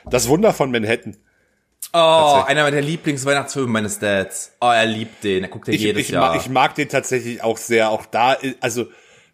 [0.10, 1.17] das Wunder von Manhattan.
[1.93, 4.54] oh, einer der Lieblingsweihnachtsfilme meines Dads.
[4.62, 5.43] Oh, er liebt den.
[5.43, 6.30] Er guckt den Ich, jedes ich, Jahr.
[6.30, 7.89] mag, ich mag den tatsächlich auch sehr.
[7.89, 8.86] Auch da, also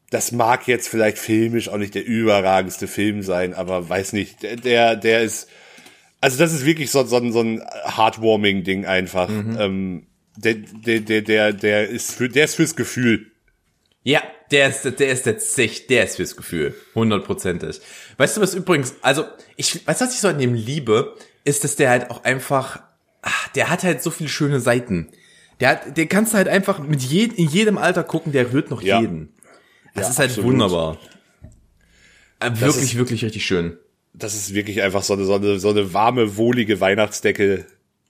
[0.09, 4.55] das mag jetzt vielleicht filmisch auch nicht der überragendste Film sein, aber weiß nicht, der,
[4.55, 5.49] der, der ist,
[6.21, 9.29] also das ist wirklich so, so, ein- so ein heartwarming Ding einfach.
[9.29, 9.57] Mhm.
[9.59, 13.31] Ähm, der, der, der, der, der ist für, der ist fürs Gefühl.
[14.03, 16.75] Ja, der ist, der ist tatsächlich, der ist fürs Gefühl.
[16.95, 17.81] Hundertprozentig.
[18.17, 19.25] Weißt du was übrigens, also,
[19.57, 22.81] ich, weißt du, was ich so an dem liebe, ist, dass der halt auch einfach,
[23.21, 25.09] ach, der hat halt so viele schöne Seiten.
[25.59, 28.69] Der hat, den kannst du halt einfach mit jedem, in jedem Alter gucken, der rührt
[28.69, 29.01] noch Ja.
[29.01, 29.33] jeden.
[29.95, 30.51] Das Ja, ist halt absolut.
[30.51, 30.97] wunderbar.
[32.39, 33.77] Äh, wirklich, ist- wirklich richtig schön.
[34.13, 37.65] Das ist wirklich einfach so eine, so eine, so eine warme, wohlige Weihnachtsdecke.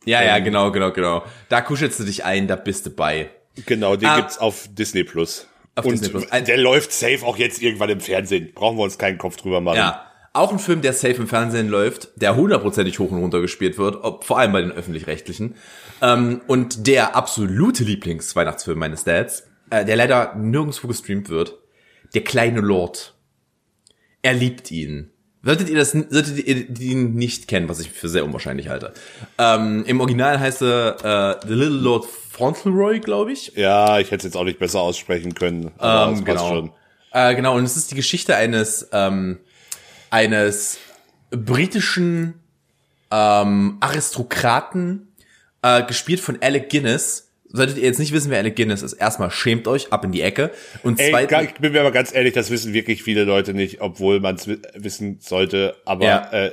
[0.05, 1.23] Ja, ja, genau, genau, genau.
[1.49, 3.29] Da kuschelst du dich ein, da bist du bei.
[3.65, 4.17] Genau, den Ah.
[4.17, 5.47] gibt's auf Disney Plus.
[5.75, 6.25] Auf Und Disney Plus.
[6.29, 8.51] Der läuft safe auch jetzt irgendwann im Fernsehen.
[8.53, 9.77] Brauchen wir uns keinen Kopf drüber machen.
[9.77, 10.03] Ja.
[10.33, 14.03] Auch ein Film, der safe im Fernsehen läuft, der hundertprozentig hoch und runter gespielt wird,
[14.03, 15.55] ob, vor allem bei den öffentlich-rechtlichen.
[16.01, 21.57] Ähm, und der absolute Lieblingsweihnachtsfilm meines Dads, äh, der leider nirgendwo gestreamt wird,
[22.13, 23.15] Der kleine Lord.
[24.21, 25.11] Er liebt ihn.
[25.47, 28.91] Solltet ihr das, solltet ihr ihn nicht kennen, was ich für sehr unwahrscheinlich halte.
[29.37, 33.53] Ähm, Im Original heißt er äh, The Little Lord Fauntleroy, glaube ich.
[33.55, 35.71] Ja, ich hätte es jetzt auch nicht besser aussprechen können.
[35.79, 36.75] Ähm, genau.
[37.13, 39.39] Äh, genau, und es ist die Geschichte eines, ähm,
[40.09, 40.79] eines
[41.31, 42.33] britischen
[43.09, 45.13] ähm, Aristokraten,
[45.61, 47.26] äh, gespielt von Alec Guinness.
[47.49, 50.21] Solltet ihr jetzt nicht wissen, wer Alec Guinness ist, erstmal schämt euch ab in die
[50.21, 50.51] Ecke.
[50.83, 53.79] Und Ey, zweitens, ich bin mir aber ganz ehrlich, das wissen wirklich viele Leute nicht,
[53.81, 55.75] obwohl man es wissen sollte.
[55.85, 56.29] Aber Ja.
[56.31, 56.51] äh,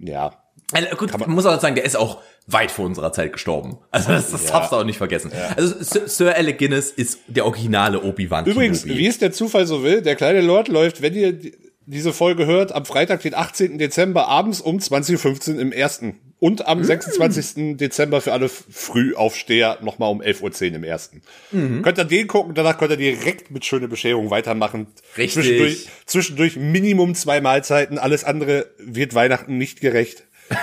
[0.00, 0.42] ja.
[0.72, 3.78] Also, gut, man muss auch sagen, der ist auch weit vor unserer Zeit gestorben.
[3.90, 4.52] Also das, das Ja.
[4.52, 5.30] darfst du auch nicht vergessen.
[5.56, 9.00] Also Sir, Sir Alec Guinness ist der originale Obi-Wan Übrigens, Kenobi.
[9.00, 12.46] wie es der Zufall so will, der kleine Lord läuft, wenn ihr die- diese Folge
[12.46, 13.78] hört, am Freitag, den 18.
[13.78, 16.20] Dezember abends um 20.15 Uhr im ersten.
[16.40, 16.66] Und Mm.
[16.66, 17.76] am 26.
[17.76, 21.22] Dezember für alle Frühaufsteher nochmal um 11.10 Uhr im ersten.
[21.52, 21.82] Mhm.
[21.82, 24.86] Könnt ihr den gucken, danach könnt ihr direkt mit schöne Bescherung weitermachen.
[25.16, 25.34] Richtig.
[25.34, 30.24] Zwischendurch, zwischendurch Minimum zwei Mahlzeiten, alles andere wird Weihnachten nicht gerecht.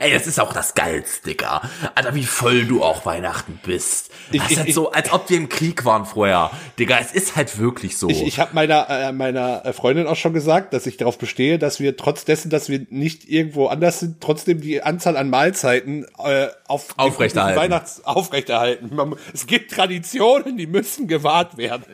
[0.00, 1.62] Ey, das ist auch das Geilste, Digga.
[1.94, 4.10] Alter, wie voll du auch Weihnachten bist.
[4.32, 6.50] Ich- das ist halt ich- so, als ob wir im Krieg waren vorher.
[6.78, 8.08] Digga, es ist halt wirklich so.
[8.08, 11.80] Ich, ich habe meiner, äh, meiner Freundin auch schon gesagt, dass ich darauf bestehe, dass
[11.80, 16.48] wir trotz dessen, dass wir nicht irgendwo anders sind, trotzdem die Anzahl an Mahlzeiten äh,
[16.66, 17.58] auf Aufrechterhalten.
[17.60, 18.94] Weihnachts aufrechterhalten.
[18.94, 21.84] Man, es gibt Traditionen, die müssen gewahrt werden.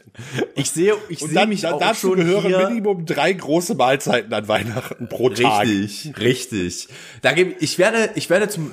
[0.55, 2.69] ich sehe, ich Und sehe dann, mich da, auch dazu schon gehören hier.
[2.69, 5.63] Minimum drei große Mahlzeiten an Weihnachten pro Tag.
[5.67, 6.89] Richtig, richtig.
[7.23, 8.73] Da gebe ich werde, ich werde zum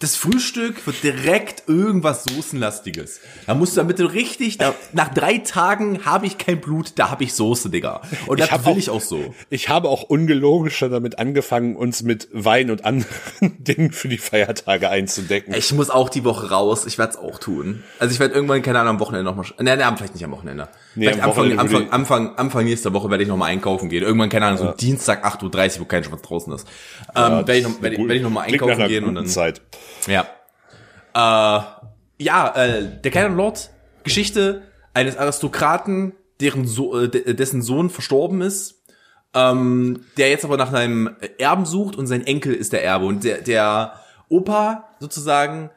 [0.00, 3.20] das Frühstück wird direkt irgendwas Soßenlastiges.
[3.46, 7.10] Da musst du damit du richtig, da, nach drei Tagen habe ich kein Blut, da
[7.10, 8.00] habe ich Soße, Digga.
[8.26, 9.34] Und das will auch- ich auch so.
[9.50, 13.06] Ich habe auch ungelogen schon damit angefangen, uns mit Wein und anderen
[13.58, 15.54] Dingen für die Feiertage einzudecken.
[15.54, 16.86] Ich muss auch die Woche raus.
[16.86, 17.82] Ich werde es auch tun.
[17.98, 19.46] Also ich werde irgendwann, keine Ahnung, am Wochenende nochmal.
[19.58, 20.68] Ne, ne, vielleicht nicht am Wochenende.
[20.94, 23.88] Nee, vielleicht am Anfang, Wochenende würde Anfang, Anfang, Anfang nächster Woche werde ich nochmal einkaufen
[23.88, 24.02] gehen.
[24.02, 26.66] Irgendwann, keine Ahnung, so Dienstag 8.30 Uhr, wo kein Schwanz draußen ist.
[27.14, 29.26] Ähm, werde ich noch, werde ich, werde mal einkaufen gehen und dann.
[29.26, 29.60] Zeit.
[30.06, 30.22] Ja.
[31.14, 31.62] Äh,
[32.22, 33.70] ja, äh, der kleine Lord,
[34.04, 34.62] Geschichte
[34.94, 38.82] eines Aristokraten, deren so äh, de- dessen Sohn verstorben ist,
[39.34, 43.06] ähm, der jetzt aber nach einem Erben sucht und sein Enkel ist der Erbe.
[43.06, 43.94] Und der, der
[44.28, 45.70] Opa sozusagen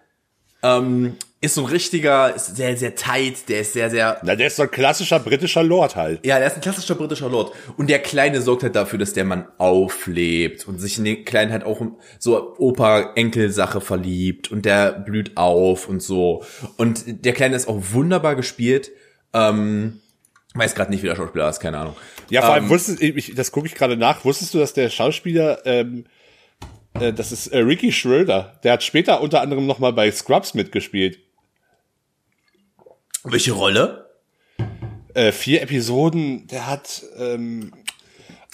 [0.64, 4.48] ähm, ist so ein richtiger, ist sehr, sehr tight, der ist sehr, sehr Na, der
[4.48, 6.26] ist so ein klassischer britischer Lord halt.
[6.26, 7.54] ja, der ist ein klassischer britischer Lord.
[7.76, 11.52] Und der Kleine sorgt halt dafür, dass der Mann auflebt und sich in den Kleinen
[11.52, 11.82] halt auch
[12.18, 16.46] so Opa-Enkel-Sache verliebt und der blüht auf und so.
[16.78, 18.92] Und der Kleine ist auch wunderbar gespielt.
[19.34, 20.00] Ähm,
[20.54, 21.96] weiß gerade nicht, wie der Schauspieler ist, keine Ahnung.
[22.30, 24.90] Ja, vor allem Ähm, wusstest ich, das gucke ich gerade nach, wusstest du, dass der
[24.90, 26.06] Schauspieler, ähm,
[26.94, 31.20] äh, das ist äh, Ricky Schröder, der hat später unter anderem nochmal bei Scrubs mitgespielt.
[33.24, 34.10] Welche Rolle?
[35.14, 37.72] Äh, vier Episoden, der hat, ähm,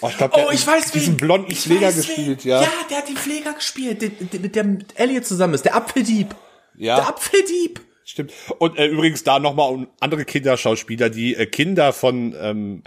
[0.01, 1.17] oh, ich glaube, der Oh, ich weiß diesen wen.
[1.17, 2.51] blonden Ich Pfleger weiß gespielt, wen.
[2.51, 2.61] ja.
[2.61, 6.35] Ja, der hat den Pfleger gespielt, der, der, mit dem Elliot zusammen ist, der Apfeldieb.
[6.75, 6.97] Ja.
[6.97, 7.81] Der Apfeldieb.
[8.03, 8.33] Stimmt.
[8.57, 12.83] Und äh, übrigens da nochmal um andere Kinderschauspieler, die äh, Kinder von ähm,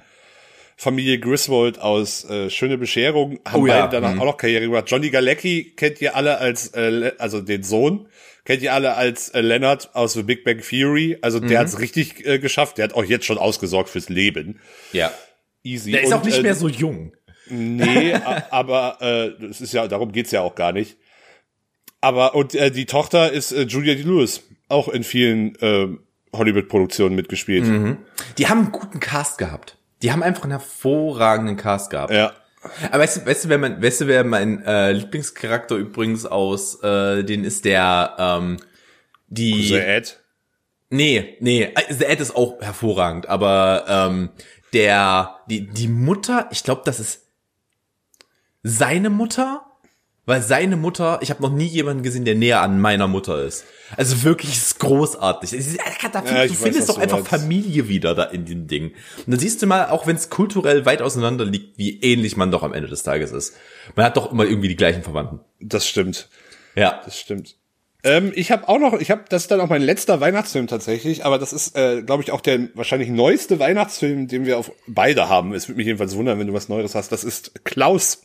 [0.77, 4.21] Familie Griswold aus äh, Schöne Bescherung haben Oh ja, beide danach mhm.
[4.21, 4.85] auch noch Karriere gemacht.
[4.89, 8.09] Johnny Galecki kennt ihr alle als, äh, also den Sohn,
[8.45, 11.19] kennt ihr alle als äh, Leonard aus The Big Bang Theory.
[11.23, 12.79] Also der hat's richtig äh, geschafft.
[12.79, 14.61] Der hat auch jetzt schon ausgesorgt fürs Leben.
[14.93, 15.13] Ja.
[15.63, 15.93] Easy.
[15.93, 17.13] Der ist Und, auch nicht äh, mehr so jung.
[17.49, 18.15] Nee,
[18.51, 20.97] aber äh, das ist ja, darum geht's ja auch gar nicht.
[22.01, 24.03] Aber und äh, die Tochter ist äh, Julia D.
[24.03, 25.89] Lewis, auch in vielen äh,
[26.35, 27.99] Hollywood-Produktionen mitgespielt.
[28.39, 29.77] Die haben einen guten Cast gehabt.
[30.03, 32.13] Die haben einfach einen hervorragenden Cast gehabt.
[32.13, 32.33] Ja.
[32.91, 36.83] Aber weißt du, weißt du, wer mein, weißt du, wer mein äh, Lieblingscharakter übrigens aus,
[36.83, 38.57] äh, den ist der, ähm,
[39.29, 39.69] die.
[39.69, 40.21] The Ed.
[40.91, 44.31] Nee, nee, äh, The Ed ist auch hervorragend, aber ähm,
[44.73, 47.27] der, die, die Mutter, ich glaube, das ist
[48.63, 49.65] seine Mutter,
[50.25, 53.65] weil seine Mutter, ich habe noch nie jemanden gesehen, der näher an meiner Mutter ist.
[53.97, 55.53] Also wirklich ist großartig.
[55.53, 55.79] Es ist-
[56.13, 57.31] Da, Ja, du weiß, findest was doch einfach meinst.
[57.31, 58.89] Familie wieder da in dem Ding.
[59.19, 62.51] Und dann siehst du mal, auch wenn es kulturell weit auseinander liegt, wie ähnlich man
[62.51, 63.55] doch am Ende des Tages ist.
[63.97, 65.41] Man hat doch immer irgendwie die gleichen Verwandten.
[65.61, 66.29] Das stimmt.
[66.75, 67.01] Ja.
[67.05, 67.57] Das stimmt.
[68.05, 71.25] Ähm, ich habe auch noch, ich habe, das ist dann auch mein letzter Weihnachtsfilm tatsächlich,
[71.25, 75.29] aber das ist, äh, glaube ich, auch der wahrscheinlich neueste Weihnachtsfilm, den wir auf beide
[75.29, 75.55] haben.
[75.55, 77.13] Es würde mich jedenfalls wundern, wenn du was Neues hast.
[77.13, 78.23] Das ist Klaus.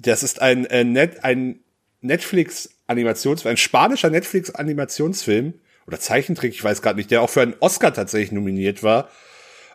[0.00, 1.60] Das ist ein, äh, Net, ein
[2.00, 5.54] Netflix-Animationsfilm, ein spanischer Netflix-Animationsfilm
[5.86, 9.10] oder Zeichentrick, ich weiß gerade nicht, der auch für einen Oscar tatsächlich nominiert war.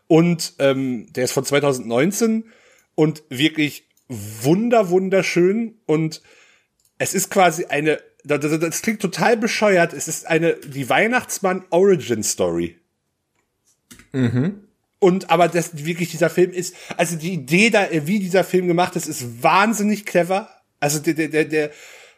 [0.08, 2.46] Und ähm, der ist von 2019
[2.96, 6.22] und wirklich wunder, wunderschön und
[6.98, 11.66] es ist quasi eine, das, das, das klingt total bescheuert, es ist eine, die Weihnachtsmann
[11.70, 12.78] Origin Story.
[15.04, 18.96] Und aber das wirklich dieser Film ist, also die Idee da, wie dieser Film gemacht
[18.96, 20.48] ist, ist wahnsinnig clever.
[20.80, 21.72] Also der, der, der, der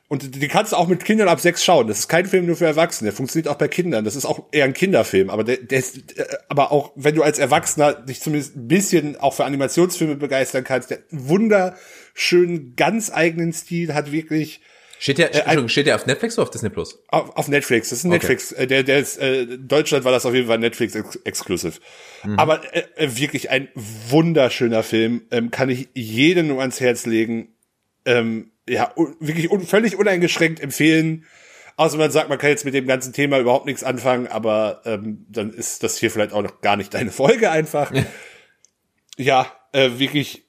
[0.07, 1.87] und den kannst du auch mit Kindern ab sechs schauen.
[1.87, 3.09] Das ist kein Film nur für Erwachsene.
[3.09, 4.05] Der funktioniert auch bei Kindern.
[4.05, 5.31] Das ist auch eher ein Kinderfilm.
[5.31, 9.19] Aber der, der ist, äh, aber auch wenn du als Erwachsener dich zumindest ein bisschen
[9.19, 14.61] auch für Animationsfilme begeistern kannst, der wunderschönen, ganz eigenen Stil hat wirklich
[14.99, 17.03] Steht der, Entschuldigung, steht der auf Netflix oder auf Disney Plus?
[17.09, 17.89] auf, auf Netflix.
[17.89, 18.17] Das ist ein Okay.
[18.19, 18.51] Netflix.
[18.53, 21.79] Äh, der, der ist, äh, Deutschland war das auf jeden Fall Netflix ex exclusive.
[22.37, 25.23] Aber äh, äh, wirklich ein wunderschöner Film.
[25.31, 27.49] Ähm, kann ich jedem nur ans Herz legen.
[28.05, 31.25] Ähm, ja, un wirklich un völlig uneingeschränkt empfehlen.
[31.77, 35.25] Außer man sagt, man kann jetzt mit dem ganzen Thema überhaupt nichts anfangen, aber ähm,
[35.29, 37.91] dann ist das hier vielleicht auch noch gar nicht deine Folge einfach.
[39.17, 40.44] ja, äh, wirklich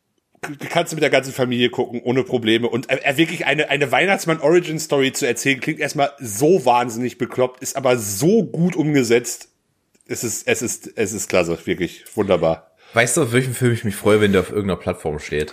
[0.70, 2.68] kannst du mit der ganzen Familie gucken, ohne Probleme.
[2.68, 7.96] Und äh, wirklich eine, eine Weihnachtsmann-Origin-Story zu erzählen, klingt erstmal so wahnsinnig bekloppt, ist aber
[7.98, 9.48] so gut umgesetzt.
[10.06, 12.70] Es ist, es ist, es ist klasse, wirklich wunderbar.
[12.94, 15.52] Weißt du, auf welchen Film ich mich freue, wenn der auf irgendeiner Plattform steht?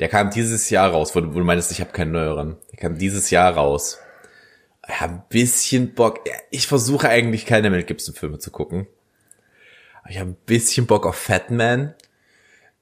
[0.00, 2.56] Der kam dieses Jahr raus, wo du, wo du meinst, ich habe keinen neueren.
[2.72, 3.98] Der kam dieses Jahr raus.
[4.88, 6.20] Ich hab ein bisschen Bock.
[6.50, 8.86] Ich versuche eigentlich keine Mel Gibson Filme zu gucken.
[10.08, 11.94] Ich habe ein bisschen Bock auf Fat Man.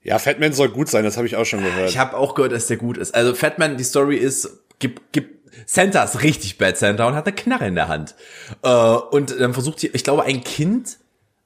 [0.02, 1.90] Ja, Fatman soll gut sein, das habe ich auch schon gehört.
[1.90, 3.14] Ich habe auch gehört, dass der gut ist.
[3.14, 7.26] Also Fat Man, die Story ist, gibt, gibt, Santa ist richtig Bad Santa und hat
[7.26, 8.14] eine Knarre in der Hand.
[8.62, 10.98] Äh, und dann versucht hier, ich glaube, ein Kind,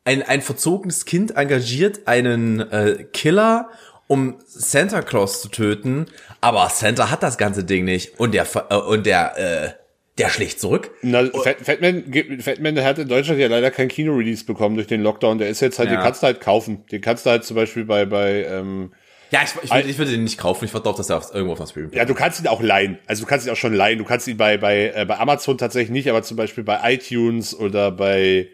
[0.04, 3.68] ein, ein verzogenes Kind engagiert einen äh, Killer,
[4.06, 6.06] um Santa Claus zu töten,
[6.40, 9.85] aber Santa hat das ganze Ding nicht und der äh, und der äh,
[10.18, 10.90] der schlägt zurück.
[11.02, 12.04] Na, Fat, Fatman,
[12.40, 15.38] Fatman, der hat in Deutschland ja leider kein Kino-Release bekommen durch den Lockdown.
[15.38, 15.96] Der ist jetzt halt, Ja.
[15.96, 16.84] den kannst du halt kaufen.
[16.90, 18.92] Den kannst du halt zum Beispiel bei, bei, ähm,
[19.30, 20.64] Ja, ich, ich, würde, ich würde den nicht kaufen.
[20.64, 22.62] Ich warte auf, dass er auf, irgendwo auf dem Stream Ja, du kannst ihn auch
[22.62, 22.98] leihen.
[23.06, 23.98] Also du kannst ihn auch schon leihen.
[23.98, 27.54] Du kannst ihn bei bei äh, bei Amazon tatsächlich nicht, aber zum Beispiel bei iTunes
[27.58, 28.48] oder bei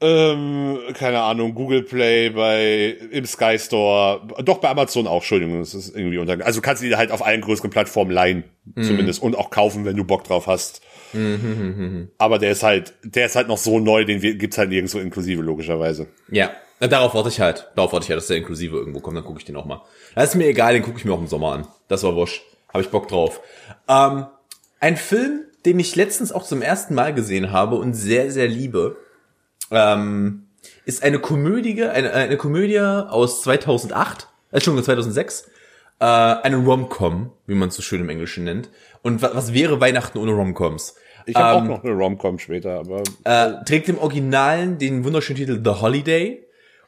[0.00, 5.74] ähm, keine Ahnung, Google Play, bei im Sky Store, doch bei Amazon auch, Entschuldigung, das
[5.74, 6.44] ist irgendwie unter.
[6.44, 9.96] Also du kannst ihn halt auf allen größeren Plattformen leihen, zumindest und auch kaufen, wenn
[9.96, 10.82] du Bock drauf hast.
[12.18, 15.40] Aber der ist halt, der ist halt noch so neu, den gibt's halt nirgendwo inklusive
[15.40, 16.08] logischerweise.
[16.30, 17.70] Ja, darauf warte ich halt.
[17.74, 19.82] Darauf warte ich halt, dass der inklusive irgendwo kommt, dann gucke ich den auch mal.
[20.14, 21.66] Das ist mir egal, den gucke ich mir auch im Sommer an.
[21.88, 22.42] Das war wurscht.
[22.68, 23.40] Habe ich Bock drauf.
[23.88, 24.26] Ähm,
[24.80, 28.96] ein Film, den ich letztens auch zum ersten Mal gesehen habe und sehr, sehr liebe,
[29.70, 30.46] ähm,
[30.84, 35.48] ist eine Komödie, eine, eine Komödie aus 2008, äh, Entschuldigung, 2006,
[35.98, 38.70] äh, eine Rom-Com, wie man es so schön im Englischen nennt.
[39.02, 40.96] Und wa was wäre Weihnachten ohne Rom-Coms?
[41.26, 45.38] Ich habe Ähm, auch noch eine Rom-Com später, aber äh, trägt im Originalen den wunderschönen
[45.38, 46.44] Titel The Holiday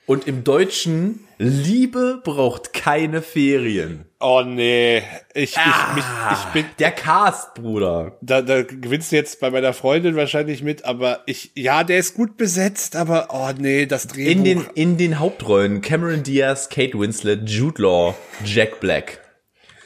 [0.07, 4.08] und im Deutschen Liebe braucht keine Ferien.
[4.21, 5.03] Oh nee,
[5.35, 8.17] ich ich, mich, ich bin Der Cast, Bruder.
[8.21, 12.15] da, da gewinnst du jetzt bei meiner Freundin wahrscheinlich mit, aber ich, ja, der ist
[12.15, 14.31] gut besetzt, aber oh nee, das Drehbuch.
[14.33, 19.21] In den, in den Hauptrollen Cameron Diaz, Kate Winslet, Jude Law, Jack Black.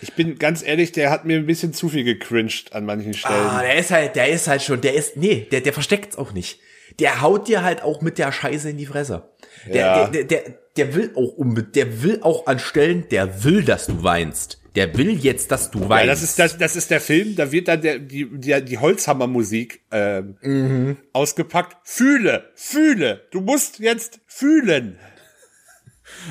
[0.00, 3.46] ich bin ganz ehrlich, der hat mir ein bisschen zu viel gecringed an manchen Stellen.
[3.46, 6.32] Ah, der ist halt, der ist halt schon, der ist, nee, der, der versteckt's auch
[6.32, 6.58] nicht.
[6.98, 9.30] der haut dir halt auch mit der Scheiße in die Fresse.
[9.66, 10.06] Der, Ja.
[10.08, 14.02] der, der, der, der will auch unbe der will auch anstellen, der will, dass du
[14.02, 14.58] weinst.
[14.74, 16.06] Der will jetzt, dass du weinst.
[16.06, 17.36] Ja, das ist das, das ist der Film.
[17.36, 20.96] Da wird dann der, die die, die Holzhammermusik ähm, Mhm.
[21.12, 21.76] ausgepackt.
[21.84, 23.22] Fühle, fühle.
[23.32, 24.98] Du musst jetzt fühlen.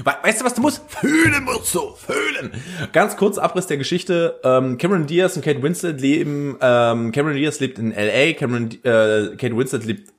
[0.03, 0.81] We weißt du, was du musst?
[0.89, 2.51] Fühlen musst du, fühlen.
[2.93, 4.39] Ganz kurz Abriss der Geschichte.
[4.43, 9.35] Ähm, Cameron Diaz und Kate Winslet leben, ähm, Cameron Diaz lebt in L.A., Cameron, äh,
[9.37, 10.11] Kate Winslet lebt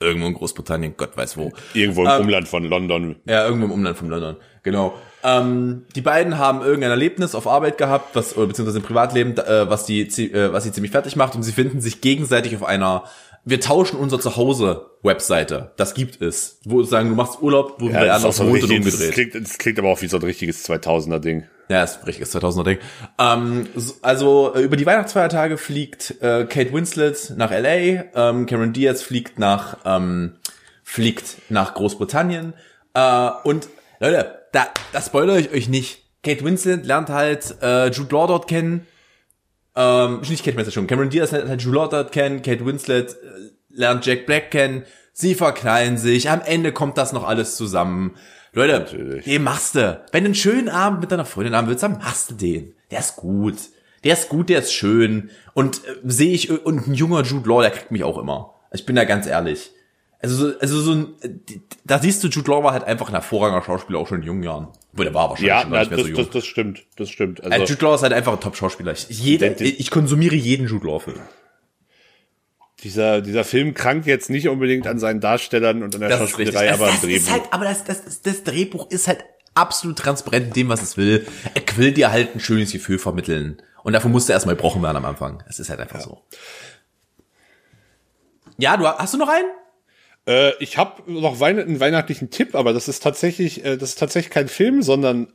[0.00, 1.52] irgendwo in Großbritannien, Gott weiß wo.
[1.74, 3.16] Irgendwo im Ähm, Umland von London.
[3.26, 4.36] Ja, irgendwo im Umland von London.
[4.62, 4.94] Genau.
[5.24, 9.68] Ähm, die beiden haben irgendein Erlebnis auf Arbeit gehabt, was, oder beziehungsweise im Privatleben, äh,
[9.68, 13.04] was die, äh, was sie ziemlich fertig macht und sie finden sich gegenseitig auf einer
[13.44, 15.72] wir tauschen unser Zuhause Webseite.
[15.76, 16.58] Das gibt es.
[16.64, 19.12] Wo sagen, du machst Urlaub, wo Ja, der andere wohnt und richtig, das, umgedreht.
[19.14, 21.44] klingt, das klingt aber auch wie so ein richtiges 2000er-Ding.
[21.68, 22.78] Ja, ist ein richtiges 2000er Ding.
[23.18, 28.72] Ähm, so- also äh, über die Weihnachtsfeiertage fliegt äh, Kate Winslet nach LA, ähm, Cameron
[28.72, 30.36] Diaz fliegt nach ähm,
[30.82, 32.54] fliegt nach Großbritannien
[32.94, 33.68] äh, und
[34.00, 36.04] Leute, da das spoilere ich euch nicht.
[36.22, 38.86] Kate Winslet lernt halt äh, Jude Law dort kennen.
[39.76, 40.86] Ähm, nicht Kate Winslet schon.
[40.86, 42.42] Cameron Diaz lernt halt Jude Law dort kennen.
[42.42, 43.16] Kate Winslet äh,
[43.70, 44.84] lernt Jack Black kennen.
[45.12, 46.30] Sie verkleiden sich.
[46.30, 48.16] Am Ende kommt das noch alles zusammen.
[48.52, 49.24] Leute, Natürlich.
[49.24, 50.00] den machst du.
[50.12, 52.74] Wenn du einen schönen Abend mit deiner Freundin haben willst, dann machst du den.
[52.90, 53.56] Der ist gut.
[54.04, 55.30] Der ist gut, der ist schön.
[55.54, 58.54] Und äh, sehe ich, und ein junger Jude Law, der kriegt mich auch immer.
[58.72, 59.70] Ich bin da ganz ehrlich.
[60.20, 61.30] Also, so- also so ein, äh,
[61.84, 64.42] da siehst du, Jude Law war halt einfach ein hervorragender Schauspieler, auch schon in jungen
[64.42, 64.68] Jahren.
[64.92, 66.24] Obwohl, der war wahrscheinlich Ja, schon gar nicht mehr das, so jung.
[66.24, 66.84] das, das stimmt.
[66.96, 67.42] Das stimmt.
[67.44, 68.92] Also, Also, Jude Law ist halt einfach ein Top-Schauspieler.
[68.92, 71.20] Ich, ich konsumiere jeden Jude Law-Film.
[72.84, 76.30] Dieser, dieser Film krankt jetzt nicht unbedingt an seinen Darstellern und an der Das ist.
[76.30, 77.30] Schauspielerei, Das, aber das ist Drehbuch.
[77.32, 80.96] halt, aber das, das, das, das Drehbuch ist halt absolut transparent in dem, was es
[80.96, 81.26] will.
[81.54, 83.60] Er will dir halt ein schönes Gefühl vermitteln.
[83.82, 85.42] Und dafür musst du erstmal gebrochen werden am Anfang.
[85.48, 86.22] Es ist halt einfach so.
[88.58, 89.48] Ja, du hast du noch einen?
[90.26, 93.98] Äh, ich habe noch Weihn einen weihnachtlichen Tipp, aber das ist tatsächlich, äh, das ist
[93.98, 95.32] tatsächlich kein Film, sondern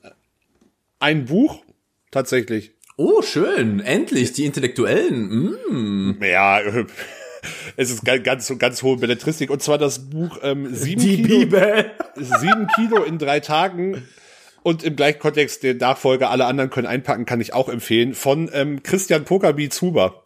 [0.99, 1.63] ein Buch.
[2.11, 2.73] Tatsächlich.
[2.95, 3.79] Oh, schön.
[3.79, 5.57] Endlich, die Intellektuellen.
[5.69, 6.23] Mm.
[6.23, 6.59] Ja,
[7.77, 9.49] es ist ganz, ganz, ganz hohe Belletristik.
[9.49, 11.91] Und zwar das Buch ähm, sieben, Die Kilo, Bibel.
[12.15, 14.07] sieben Kilo in drei Tagen.
[14.63, 18.49] Und im gleichen Kontext den Nachfolger, alle anderen können einpacken, kann ich auch empfehlen, von
[18.53, 20.23] ähm, Christian Pokerby Zuber.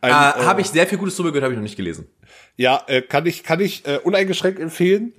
[0.00, 2.08] Ein, Äh, äh, habe ich sehr viel Gutes drüber gehört, habe ich noch nicht gelesen.
[2.56, 5.12] Ja, äh, kann ich, kann ich äh, uneingeschränkt empfehlen.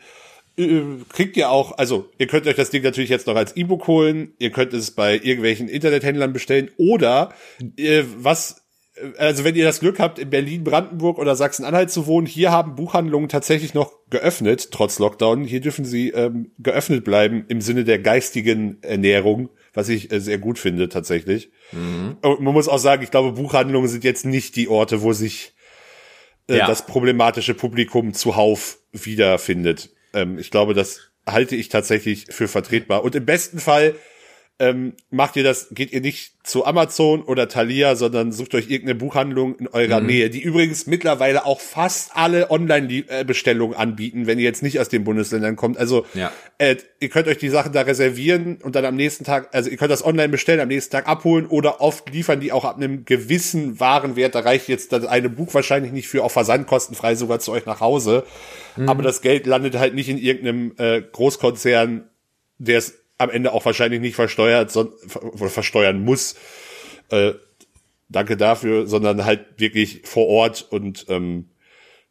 [0.57, 0.81] Äh,
[1.13, 4.33] kriegt ihr auch, also ihr könnt euch das Ding natürlich jetzt noch als E-Book holen,
[4.39, 7.35] ihr könnt es bei irgendwelchen Internethändlern bestellen oder
[7.77, 8.66] äh, was,
[9.17, 12.75] also wenn ihr das Glück habt, in Berlin, Brandenburg oder Sachsen-Anhalt zu wohnen, hier haben
[12.75, 15.43] Buchhandlungen tatsächlich noch geöffnet, trotz Lockdown.
[15.43, 20.37] Hier dürfen sie ähm, geöffnet bleiben im Sinne der geistigen Ernährung, was ich äh, sehr
[20.37, 21.51] gut finde tatsächlich.
[21.71, 25.53] Und man muss auch sagen, ich glaube, Buchhandlungen sind jetzt nicht die Orte, wo sich
[26.49, 26.67] äh, Ja.
[26.67, 29.89] das problematische Publikum zuhauf wiederfindet.
[30.13, 33.03] Ähm, ich glaube, das halte ich tatsächlich für vertretbar.
[33.03, 33.95] Und im besten Fall
[34.59, 38.95] ähm, macht ihr das, geht ihr nicht zu Amazon oder Thalia, sondern sucht euch irgendeine
[38.97, 40.07] Buchhandlung in eurer Mhm.
[40.07, 45.03] Nähe, die übrigens mittlerweile auch fast alle Online-Bestellungen anbieten, wenn ihr jetzt nicht aus den
[45.03, 45.77] Bundesländern kommt.
[45.77, 46.31] Also Ja.
[46.57, 49.77] äh, ihr könnt euch die Sachen da reservieren und dann am nächsten Tag, also ihr
[49.77, 53.05] könnt das online bestellen, am nächsten Tag abholen oder oft liefern die auch ab einem
[53.05, 54.33] gewissen Warenwert.
[54.33, 57.79] Da reicht jetzt das eine Buch wahrscheinlich nicht für, auch versandkostenfrei sogar zu euch nach
[57.81, 58.23] Hause.
[58.85, 62.09] Aber das Geld landet halt nicht in irgendeinem äh, Großkonzern,
[62.59, 66.35] der es am Ende auch wahrscheinlich nicht versteuert, son ver versteuern muss.
[67.09, 67.33] Äh,
[68.09, 71.49] danke dafür, sondern halt wirklich vor Ort und ähm,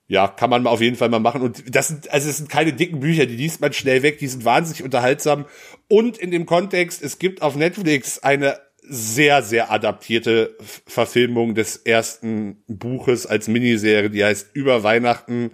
[0.09, 1.43] ja, kann man auf jeden Fall mal machen.
[1.43, 4.29] Und das sind, also es sind keine dicken Bücher, die liest man schnell weg, die
[4.29, 5.47] sind wahnsinnig unterhaltsam.
[5.89, 12.63] Und in dem Kontext, es gibt auf Netflix eine sehr, sehr adaptierte Verfilmung des ersten
[12.69, 15.51] Buches als Miniserie, die heißt Über Weihnachten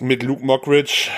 [0.00, 1.10] mit Luke Mockridge.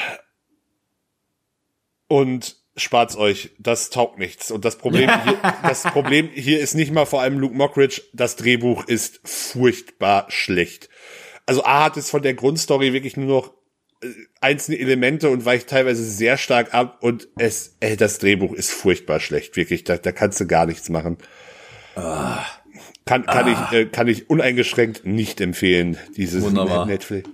[2.09, 4.51] Und spart's euch, das taugt nichts.
[4.51, 8.37] Und das Problem, hier, das Problem hier ist nicht mal vor allem Luke Mockridge, das
[8.37, 10.89] Drehbuch ist furchtbar schlecht.
[11.47, 13.53] Also A hat es von der Grundstory wirklich nur noch
[14.03, 14.09] äh,
[14.41, 19.21] einzelne Elemente und weicht teilweise sehr stark ab und es, ey, das Drehbuch ist furchtbar
[19.21, 21.19] schlecht, wirklich, da, da kannst du gar nichts machen.
[21.95, 26.87] Kann, kann ich, äh, kann ich uneingeschränkt nicht empfehlen, diese Wunderbar.
[26.87, 27.29] Netflix,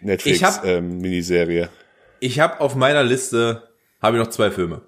[0.00, 1.68] Netflix Ich hab- ähm, Miniserie.
[2.20, 3.68] Ich habe auf meiner Liste,
[4.02, 4.82] habe ich noch zwei Filme.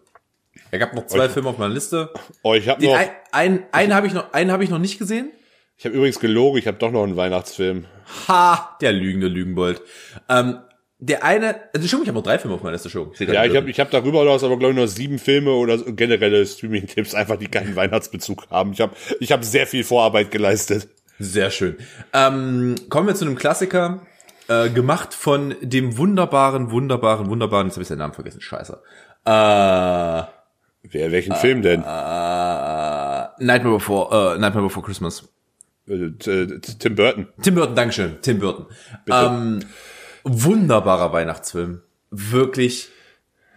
[0.72, 1.34] Ich habe noch zwei Okay.
[1.34, 2.11] Filme auf meiner Liste.
[2.42, 4.98] Oh, ich habe noch, ein, ein, einen habe ich noch, einen habe ich noch nicht
[4.98, 5.30] gesehen.
[5.76, 7.86] ich habe übrigens gelogen, ich habe doch noch einen Weihnachtsfilm.
[8.28, 9.80] Ha, der lügende Lügenbold.
[10.28, 10.59] Ähm,
[10.98, 13.12] der eine, also schon, ich habe noch drei Filme auf meiner Liste schon.
[13.12, 15.78] grad Ja, ich habe ich hab darüber hinaus aber glaube ich noch sieben Filme oder
[15.78, 18.72] so, generelle Streaming-Tipps, einfach die keinen Weihnachtsbezug haben.
[18.72, 20.88] Ich habe ich hab sehr viel Vorarbeit geleistet.
[21.18, 21.76] Sehr schön.
[22.12, 24.07] Ähm, kommen wir zu einem Klassiker.
[24.49, 28.80] Äh, gemacht von dem wunderbaren, wunderbaren, wunderbaren, jetzt habe ich seinen Namen vergessen, scheiße.
[29.24, 29.30] Äh,
[30.88, 31.80] Wer, welchen Film denn?
[31.80, 31.84] äh,
[33.44, 35.28] Nightmare Before, äh, Nightmare Before Christmas.
[35.88, 37.26] Äh, Tim Burton.
[37.42, 38.66] Tim Burton, Dankeschön, Tim Burton.
[39.11, 39.61] Ähm,
[40.22, 41.82] wunderbarer Weihnachtsfilm.
[42.11, 42.88] Wirklich.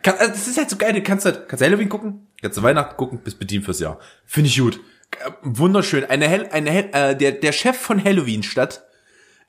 [0.02, 2.58] Kann, also das ist halt so geil, du kannst halt, kannst du Halloween gucken, kannst
[2.58, 4.00] du Weihnachten gucken, bist bedient fürs Jahr.
[4.26, 4.80] Finde ich gut.
[5.24, 6.06] Äh, Wunderschön.
[6.06, 8.84] Eine Hell, eine Hell, äh, der, der Chef von Halloween Stadt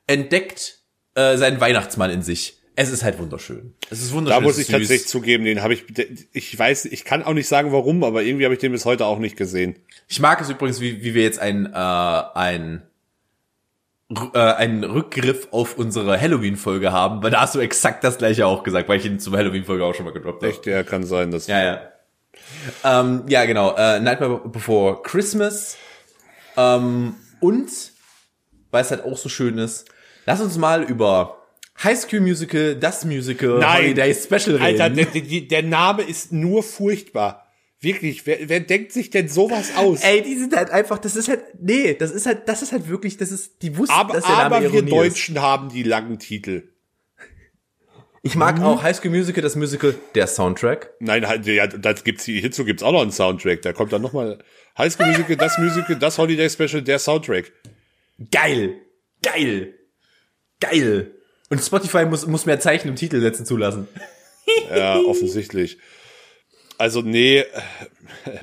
[0.05, 0.80] entdeckt
[1.15, 2.57] äh, seinen Weihnachtsmann in sich.
[2.75, 3.73] Es ist halt wunderschön.
[3.89, 4.41] Es ist wunderschön.
[4.41, 4.75] Da muss ich süß.
[4.75, 5.83] tatsächlich zugeben, den habe ich,
[6.31, 9.05] ich weiß, ich kann auch nicht sagen warum, aber irgendwie habe ich den bis heute
[9.05, 9.75] auch nicht gesehen.
[10.07, 12.83] Ich mag es übrigens, wie, wie wir jetzt ein, äh, ein,
[14.33, 18.63] äh, einen Rückgriff auf unsere Halloween-Folge haben, weil da hast du exakt das gleiche auch
[18.63, 20.53] gesagt, weil ich ihn zum Halloween-Folge auch schon mal gedroppt habe.
[20.53, 21.47] Echt, ja, kann sein, dass.
[21.47, 21.81] Ja, ja.
[22.83, 23.75] Ähm, ja, genau.
[23.75, 25.77] Äh, Nightmare Before Christmas.
[26.57, 27.69] Ähm, und,
[28.71, 29.85] weil es halt auch so schön ist,
[30.25, 31.41] lass uns mal über
[31.83, 33.83] High School Musical, das Musical, Nein.
[33.83, 34.81] Holiday Special reden.
[34.81, 37.47] Alter, der, der, Name ist nur furchtbar.
[37.79, 40.03] Wirklich, wer, wer denkt sich denn sowas aus?
[40.03, 42.87] Ey, die sind halt einfach, das ist halt, nee, das ist halt, das ist halt
[42.87, 45.15] wirklich, das ist, die wussten, aber dass der Name aber wir Ironie ist.
[45.15, 46.69] Deutschen haben die langen Titel.
[48.23, 50.91] Ich mag auch High School Musical, das Musical, der Soundtrack.
[50.99, 53.63] Nein, halt, ja, das gibt's, hierzu gibt's auch noch einen Soundtrack.
[53.63, 54.43] Da kommt dann nochmal
[54.77, 57.51] High School Musical, das Musical, das Holiday Special, der Soundtrack.
[58.29, 58.75] Geil.
[59.23, 59.73] Geil.
[60.61, 61.11] Geil.
[61.49, 63.87] Und Spotify muss, muss mehr Zeichen im Titel setzen zulassen.
[64.75, 65.77] Ja, offensichtlich.
[66.77, 67.45] Also, nee, äh,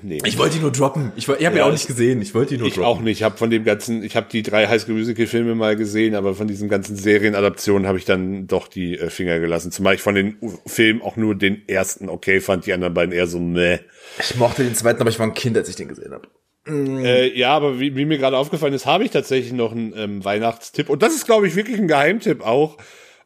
[0.01, 0.21] nee.
[0.25, 1.11] Ich wollte ihn nur droppen.
[1.17, 2.23] Ich, ich habe ihn Ja, auch nicht gesehen.
[2.23, 2.87] Ich wollte ihn nur Ich droppen.
[2.89, 3.19] auch nicht.
[3.19, 6.15] Ich habe von dem ganzen, ich habe die drei High School Musical Filme mal gesehen,
[6.15, 9.73] aber von diesen ganzen Serienadaptionen habe ich dann doch die äh, Finger gelassen.
[9.73, 13.27] Zumal ich von den Filmen auch nur den ersten okay fand, die anderen beiden eher
[13.27, 13.81] so meh.
[14.21, 16.29] Ich mochte den zweiten, aber ich war ein Kind, als ich den gesehen habe.
[16.69, 20.25] Äh, ja, aber wie, wie mir gerade aufgefallen ist, habe ich tatsächlich noch einen ähm,
[20.25, 22.77] Weihnachtstipp und das ist glaube ich wirklich ein Geheimtipp auch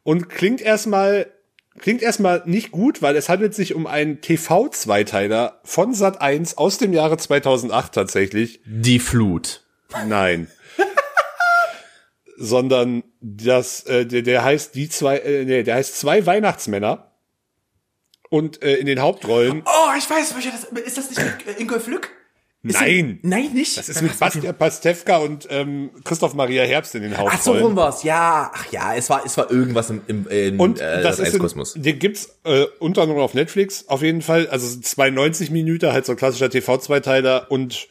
[0.03, 1.27] und klingt erstmal
[1.79, 6.77] klingt erstmal nicht gut, weil es handelt sich um einen TV Zweiteiler von Sat1 aus
[6.77, 8.61] dem Jahre 2008 tatsächlich.
[8.65, 9.63] Die Flut.
[10.07, 10.49] Nein.
[12.37, 17.11] Sondern das, äh, der, der heißt die zwei, äh, nee, der heißt zwei Weihnachtsmänner.
[18.29, 19.61] Und äh, in den Hauptrollen.
[19.63, 20.97] Oh, ich weiß, ist.
[20.97, 22.09] das nicht äh, Ingolf Lück?
[22.65, 23.19] Ist Nein.
[23.21, 23.77] Der, nein, nicht.
[23.77, 27.37] Das ist mit Bastian Pastewka und ähm, Christoph Maria Herbst in den Hauptrollen.
[27.37, 28.03] Ach so rum war's.
[28.03, 31.27] Ja, ach ja, es war, es war irgendwas im, im, im Und äh, das das
[31.27, 31.73] ist in, Kosmos.
[31.73, 34.47] den gibt's äh, unter anderem auf Netflix auf jeden Fall.
[34.47, 37.89] Also es sind 92 Minuten, halt so ein klassischer TV-Zweiteiler und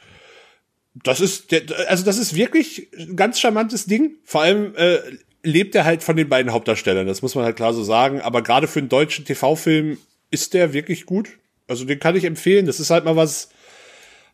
[0.95, 4.17] das ist, der, also das ist wirklich ein ganz charmantes Ding.
[4.25, 4.99] Vor allem äh,
[5.43, 7.07] lebt er halt von den beiden Hauptdarstellern.
[7.07, 8.21] Das muss man halt klar so sagen.
[8.21, 9.99] Aber gerade für einen deutschen TV-Film
[10.31, 11.39] ist der wirklich gut.
[11.69, 12.67] Also den kann ich empfehlen.
[12.67, 13.51] Das ist halt mal was,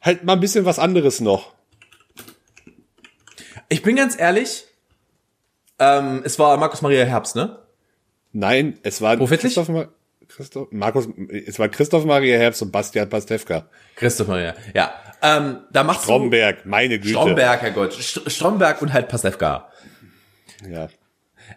[0.01, 1.55] halt mal ein bisschen was anderes noch.
[3.69, 4.65] Ich bin ganz ehrlich,
[5.79, 7.59] ähm, es war Markus Maria Herbst, ne?
[8.33, 9.17] Nein, es war?
[9.17, 9.89] Christoph, Ma
[10.27, 11.09] Christoph, Markus,
[11.47, 13.67] es war Christoph Maria Herbst und Bastian Pastewka.
[13.97, 14.93] Christoph Maria, ja.
[15.23, 17.11] Ähm, da macht Stromberg, meine Güte.
[17.11, 17.93] Stromberg, Herrgott.
[17.95, 19.71] St Stromberg und halt Pastewka.
[20.69, 20.89] Ja.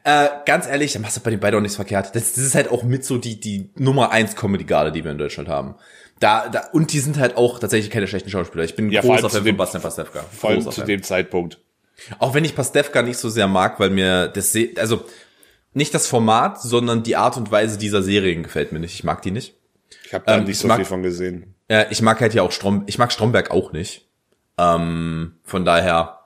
[0.03, 2.15] Äh, ganz ehrlich, da machst du bei den beiden auch nichts verkehrt.
[2.15, 5.17] Das, das ist halt auch mit so die, die Nummer eins Comedy-Garde, die wir in
[5.17, 5.75] Deutschland haben.
[6.19, 8.63] Da, da, und die sind halt auch tatsächlich keine schlechten Schauspieler.
[8.63, 10.23] Ich bin Ja, großer Fan von Bastian Pastewka.
[10.31, 10.87] Vor allem zu Fan.
[10.87, 11.59] dem Zeitpunkt.
[12.19, 15.03] Auch wenn ich Pastewka nicht so sehr mag, weil mir das, Se also
[15.73, 18.93] nicht das Format, sondern die Art und Weise dieser Serien gefällt mir nicht.
[18.93, 19.55] Ich mag die nicht.
[20.05, 21.55] Ich habe da Ähm, nicht ich so mag- viel von gesehen.
[21.69, 24.07] Ja, ich mag halt ja auch Strom, ich mag Stromberg auch nicht.
[24.57, 26.19] Ähm, von daher,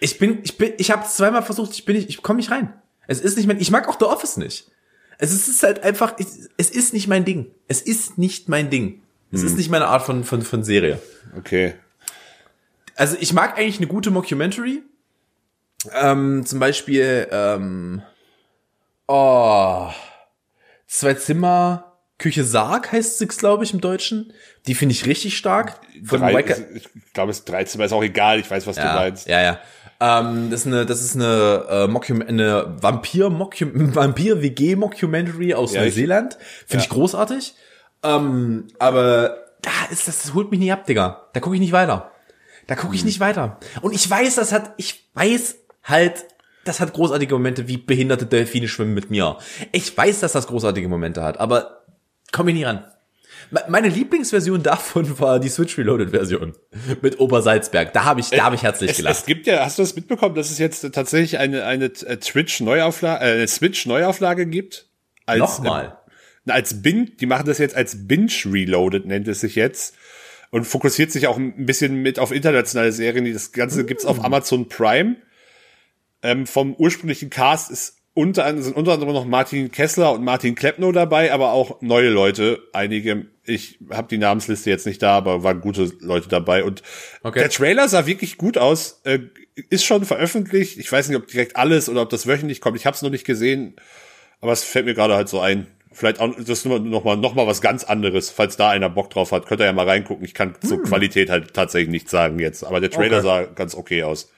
[0.00, 2.72] ich bin, ich bin, ich habe zweimal versucht, ich bin nicht, ich komme nicht rein.
[3.06, 4.70] Es ist nicht mein, ich mag auch The Office nicht.
[5.18, 7.50] Es ist, halt einfach, es, es ist nicht mein Ding.
[7.68, 9.02] Es ist nicht mein Ding.
[9.32, 11.00] Es ist nicht meine Art von, von, von Serie.
[11.36, 11.74] Okay.
[12.94, 14.82] Also ich mag eigentlich eine gute Mockumentary.
[15.92, 18.02] Ähm, zum Beispiel, ähm,
[19.08, 19.88] oh,
[20.86, 24.32] zwei Zimmer, Küche Sarg heißt es, glaube ich, im Deutschen.
[24.66, 25.80] Die finde ich richtig stark.
[26.04, 26.40] Von Drei,
[26.74, 28.40] ich glaube, es ist 13, aber ist auch egal.
[28.40, 29.26] Ich weiß, was du ja, meinst.
[29.28, 29.60] ja, ja.
[30.00, 35.54] Ähm, das ist eine, das ist eine, äh, Mockum eine Vampir Mockum Vampir WG Mockumentary
[35.54, 36.36] aus Ja, Neuseeland.
[36.66, 37.54] Finde ich großartig.
[38.02, 41.28] Ähm, aber da ist das, das holt mich nicht ab, Digga.
[41.32, 42.10] Da gucke ich nicht weiter.
[42.66, 43.58] Da gucke ich nicht weiter.
[43.80, 46.26] Und ich weiß, das hat, ich weiß halt,
[46.64, 49.38] das hat großartige Momente, wie behinderte Delfine schwimmen mit mir.
[49.72, 51.84] Ich weiß, dass das großartige Momente hat, aber
[52.32, 52.84] komme ich nie ran.
[53.50, 56.54] Me- Meine Lieblingsversion davon war die Switch Reloaded Version
[57.02, 57.92] mit Obersalzberg.
[57.92, 59.16] Da habe ich, da habe ich herzlich Es, gelacht.
[59.18, 62.60] es gibt ja, hast du das mitbekommen, dass es jetzt tatsächlich eine, eine äh, Twitch
[62.60, 64.88] Neuauflage, äh, eine Switch Neuauflage gibt?
[65.26, 65.98] Als, Nochmal.
[66.46, 69.94] Äh, als Binge, die machen das jetzt als Binge Reloaded, nennt es sich jetzt.
[70.50, 73.30] Und fokussiert sich auch ein bisschen mit auf internationale Serien.
[73.32, 75.16] Das Ganze gibt's auf Amazon Prime.
[76.22, 80.54] Ähm, vom ursprünglichen Cast ist unter anderem sind unter anderem noch Martin Kessler und Martin
[80.54, 82.60] Kleppno dabei, aber auch neue Leute.
[82.72, 86.64] Einige, ich habe die Namensliste jetzt nicht da, aber waren gute Leute dabei.
[86.64, 86.82] Und
[87.22, 87.40] Okay.
[87.40, 89.02] der Trailer sah wirklich gut aus.
[89.04, 89.18] Äh,
[89.68, 90.78] ist schon veröffentlicht.
[90.78, 92.78] Ich weiß nicht, ob direkt alles oder ob das wöchentlich kommt.
[92.78, 93.76] Ich habe es noch nicht gesehen,
[94.40, 95.66] aber es fällt mir gerade halt so ein.
[95.92, 98.30] Vielleicht auch, das ist noch mal, noch mal was ganz anderes.
[98.30, 100.24] Falls da einer Bock drauf hat, könnt ihr ja mal reingucken.
[100.24, 102.64] Ich kann zur Qualität halt tatsächlich nichts sagen jetzt.
[102.64, 103.26] Aber der Trailer Okay.
[103.26, 104.30] sah ganz okay aus.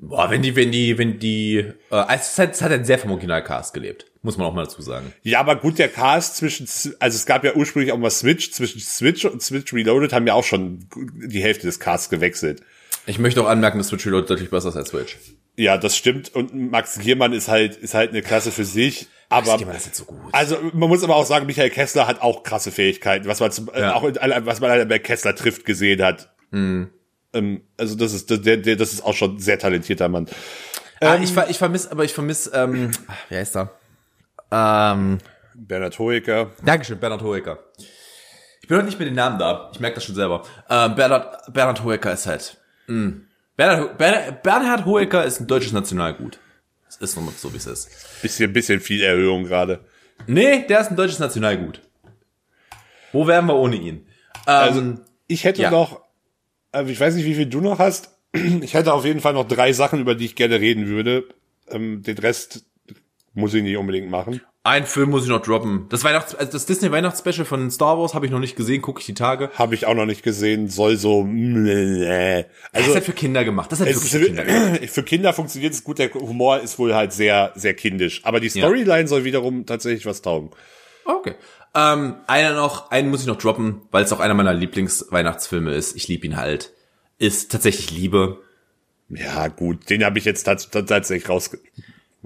[0.00, 1.56] Boah, wenn die, wenn die, wenn die,
[1.90, 4.06] äh, es hat, es hat einen sehr vom Originalcast gelebt.
[4.22, 5.12] Muss man auch mal dazu sagen.
[5.22, 6.68] Ja, aber gut, der Cast zwischen,
[7.00, 10.34] also es gab ja ursprünglich auch mal Switch, zwischen Switch und Switch Reloaded haben ja
[10.34, 12.62] auch schon die Hälfte des Casts gewechselt.
[13.06, 15.16] Ich möchte auch anmerken, dass Switch Reload deutlich besser ist als Switch.
[15.56, 16.32] Ja, das stimmt.
[16.34, 19.08] Und Max Giermann ist halt, ist halt eine Klasse für sich.
[19.30, 20.18] Aber, jetzt so gut.
[20.32, 23.68] also man muss aber auch sagen, Michael Kessler hat auch krasse Fähigkeiten, was man zum,
[23.74, 23.94] äh, Ja.
[23.94, 26.32] auch in, was man halt bei Kessler trifft gesehen hat.
[26.50, 26.90] Mhm.
[27.32, 30.26] Ähm, also das ist, der, der, das ist auch schon ein sehr talentierter Mann.
[31.00, 32.90] ah, ich, ver- ich vermisse, aber ich vermisse, ähm,
[33.28, 33.70] wie heißt er?
[34.50, 35.18] Ähm,
[35.54, 36.50] Bernhard Hoeker.
[36.64, 37.58] Dankeschön, Bernhard Hoeker.
[38.62, 39.70] Ich bin heute nicht mit den Namen da.
[39.72, 40.44] Ich merke das schon selber.
[40.68, 42.56] Ähm, Bernhard, Bernhard Hoeker ist halt.
[42.86, 43.12] Mh.
[43.56, 46.38] Bernhard, Bernhard, Bernhard Hoeker ist ein deutsches Nationalgut.
[46.88, 47.90] Es ist nochmal so, wie es ist.
[48.22, 49.84] Bisschen, bisschen viel Erhöhung gerade.
[50.26, 51.82] Nee, der ist ein deutsches Nationalgut.
[53.12, 54.06] Wo wären wir ohne ihn?
[54.46, 55.70] Also Ähm, ich hätte ja.
[55.70, 56.02] noch, also
[56.86, 58.14] ich weiß nicht, wie viel du noch hast.
[58.62, 61.24] Ich hätte auf jeden Fall noch drei Sachen, über die ich gerne reden würde.
[61.70, 62.64] Ähm, den Rest
[63.34, 64.40] muss ich nicht unbedingt machen.
[64.64, 65.86] ein Film muss ich noch droppen.
[65.88, 69.00] Das Weihnachts, also das Disney Weihnachtsspecial von Star Wars habe ich noch nicht gesehen, gucke
[69.00, 69.50] ich die Tage.
[69.54, 71.22] Habe ich auch noch nicht gesehen, soll so.
[71.24, 73.72] Das Also ist halt für Kinder gemacht.
[73.72, 74.80] Das ist halt wirklich für Kinder gemacht.
[74.90, 75.98] für Kinder funktioniert es gut.
[75.98, 78.20] Der Humor ist wohl halt sehr, sehr kindisch.
[78.24, 80.50] Aber die Storyline soll wiederum tatsächlich was taugen.
[81.04, 81.34] Okay.
[81.74, 85.96] Ähm, einer noch, einen muss ich noch droppen, weil es auch einer meiner Lieblingsweihnachtsfilme ist.
[85.96, 86.72] Ich liebe ihn halt.
[87.18, 88.38] Ist tatsächlich Liebe.
[89.10, 91.50] Ja, gut, den habe ich jetzt tats tats- tatsächlich raus.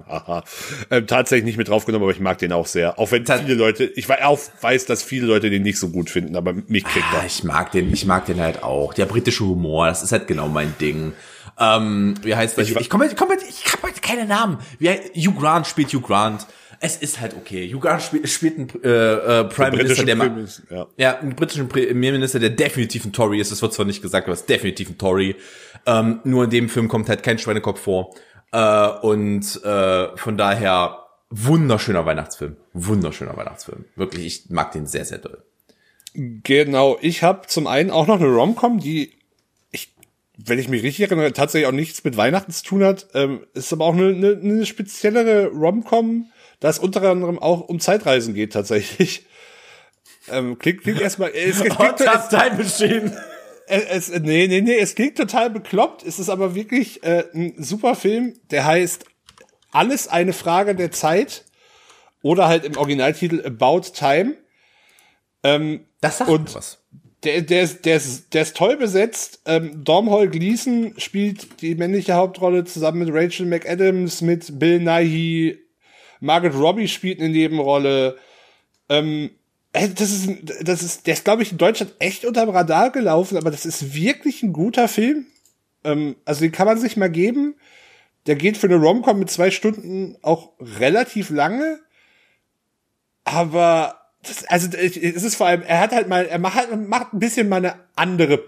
[0.07, 0.43] Aha.
[0.89, 2.97] Ähm, tatsächlich nicht mit draufgenommen, aber ich mag den auch sehr.
[2.99, 6.35] Auch wenn Tat- viele Leute, ich weiß, dass viele Leute den nicht so gut finden,
[6.35, 7.25] aber mich kriegt Ah, er.
[7.25, 8.93] ich mag den, ich mag den halt auch.
[8.93, 11.13] Der britische Humor, das ist halt genau mein Ding.
[11.59, 12.63] Ähm, wie heißt der?
[12.63, 14.57] Ich Ich, komme, ich komme, ich habe heute keine Namen.
[14.79, 16.47] Wie, Hugh Grant spielt Hugh Grant.
[16.85, 17.73] Es ist halt okay.
[17.79, 20.87] Grant spielt, spielt einen äh, äh, Prime Minister, der Film- ja.
[20.97, 23.53] Ja, einen britischen Premierminister, der definitiv ein Tory ist.
[23.53, 25.37] Das wird zwar nicht gesagt, aber ist definitiv ein Tory.
[25.85, 28.13] Ähm, nur in dem Film kommt halt kein Schweinekopf vor.
[28.51, 32.57] Äh, und äh, von daher wunderschöner Weihnachtsfilm.
[32.73, 33.85] Wunderschöner Weihnachtsfilm.
[33.95, 35.41] Wirklich, ich mag den sehr, sehr doll.
[36.13, 39.13] Genau, ich habe zum einen auch noch eine Romcom, die
[39.71, 39.95] ich,
[40.37, 43.07] wenn ich mich richtig erinnere, tatsächlich auch nichts mit Weihnachten zu tun hat.
[43.13, 46.27] Ähm, ist aber auch eine, eine, eine speziellere Romcom,
[46.63, 49.25] da es unter anderem auch um Zeitreisen geht tatsächlich.
[50.31, 53.17] Ähm, klingt, klingt erstmal, es, es, klingt, es, Time Machine.
[53.67, 56.03] es, nee, nee, nee, es klingt total bekloppt.
[56.03, 59.03] Es ist aber wirklich äh, ein super Film, der heißt
[59.73, 61.43] Alles eine Frage der Zeit
[62.21, 64.35] oder halt im Originaltitel About Time.
[65.41, 66.79] Das sagt Und- was.
[67.25, 69.41] Der, der, ist, der, ist, der ist toll besetzt.
[69.45, 75.62] Ähm, Domhnall Gleeson spielt die männliche Hauptrolle zusammen mit Rachel McAdams, mit Bill Nighy.
[76.23, 78.17] Margaret Robbie spielt eine Nebenrolle.
[78.87, 79.31] Ähm,
[79.73, 80.29] äh, das ist,
[80.61, 83.93] das ist, der ist, glaube ich, in Deutschland echt unterm Radar gelaufen, aber das ist
[83.93, 85.25] wirklich ein guter Film.
[85.83, 87.55] Ähm, also den kann man sich mal geben.
[88.25, 91.79] Der geht für eine Romcom mit zwei Stunden auch relativ lange.
[93.25, 97.13] Aber das, also es ist vor allem, er hat halt mal, er macht halt, macht
[97.13, 98.43] ein bisschen mal eine andere,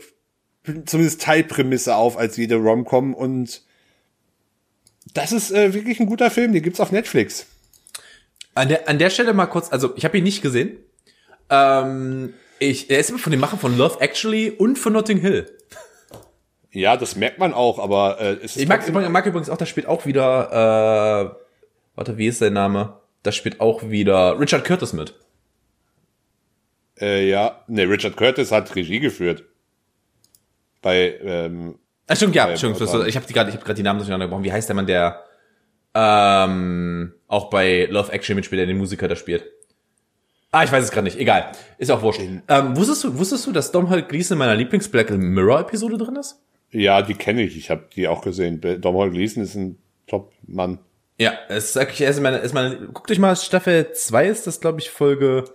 [0.85, 3.63] zumindest Teilprämisse auf als jede Romcom und
[5.13, 7.47] das ist äh, wirklich ein guter Film, den gibt's auf Netflix.
[8.55, 10.77] An der, an der Stelle mal kurz, also ich habe ihn nicht gesehen.
[11.49, 15.51] Ähm, ich, er ist von den Machern von Love Actually und von Notting Hill.
[16.71, 19.57] Ja, das merkt man auch, aber äh, es ist Ich mag, ich mag übrigens auch,
[19.57, 22.99] da spielt auch wieder, äh, warte, wie ist sein Name?
[23.23, 25.13] Da spielt auch wieder Richard Curtis mit.
[26.99, 29.43] äh, ja, ne, Richard Curtis hat Regie geführt.
[30.81, 32.79] Bei ähm, Ah, stimmt, ja, stimmt.
[32.79, 34.43] Ich habe gerade ich hab grad die Namen durcheinander gebrochen.
[34.43, 35.23] Wie heißt der Mann, der
[35.95, 39.45] ähm, auch bei Love Actually mitspielt, der den Musiker da spielt?
[40.51, 41.17] Ah, ich weiß es gerade nicht.
[41.17, 41.51] Egal.
[41.77, 42.21] Ist auch wurscht.
[42.21, 46.39] Ähm, wusstest du, wusstest du, dass Domhnall Gleeson in meiner Lieblings-Black Mirror Episode drin ist?
[46.71, 48.59] ja, die kenne ich, ich habe die auch gesehen.
[48.61, 49.77] Domhnall Gleeson ist ein
[50.07, 50.79] Top-Mann.
[51.17, 54.59] Ja, es ist wirklich, ist meine, ist meine, guckt euch mal, Staffel 2 ist das,
[54.59, 55.45] glaube ich, Folge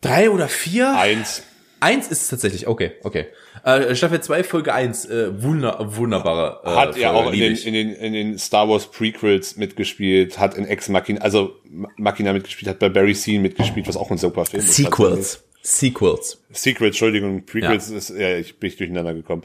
[0.00, 0.96] drei oder vier.
[0.96, 1.42] Eins.
[1.80, 3.26] Eins ist es tatsächlich, okay, okay.
[3.64, 6.60] Äh, Staffel 2, Folge 1, äh, wunder, wunderbare.
[6.64, 10.54] Äh, hat ja auch in den, in den in den Star Wars Prequels mitgespielt, hat
[10.54, 11.56] in Ex Machina, also
[11.96, 14.74] Machina mitgespielt, hat bei Barry Scene mitgespielt, was auch ein super Film ist.
[14.74, 15.44] Sequels.
[15.62, 16.42] Sequels.
[16.50, 19.42] Sequels, Entschuldigung, Prequels ist, ja, ich bin ich durcheinander gekommen.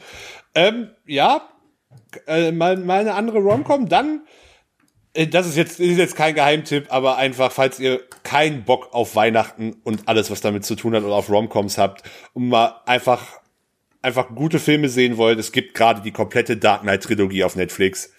[0.54, 1.48] Ähm, ja,
[2.26, 4.22] äh, mal, mal eine andere Romcom, dann
[5.14, 9.76] Das ist jetzt, ist jetzt kein Geheimtipp, aber einfach, falls ihr keinen Bock auf Weihnachten
[9.84, 12.02] und alles, was damit zu tun hat oder auf Romcoms habt,
[12.32, 13.22] und mal einfach,
[14.02, 18.12] einfach gute Filme sehen wollt, es gibt gerade die komplette Dark Knight Trilogie auf Netflix.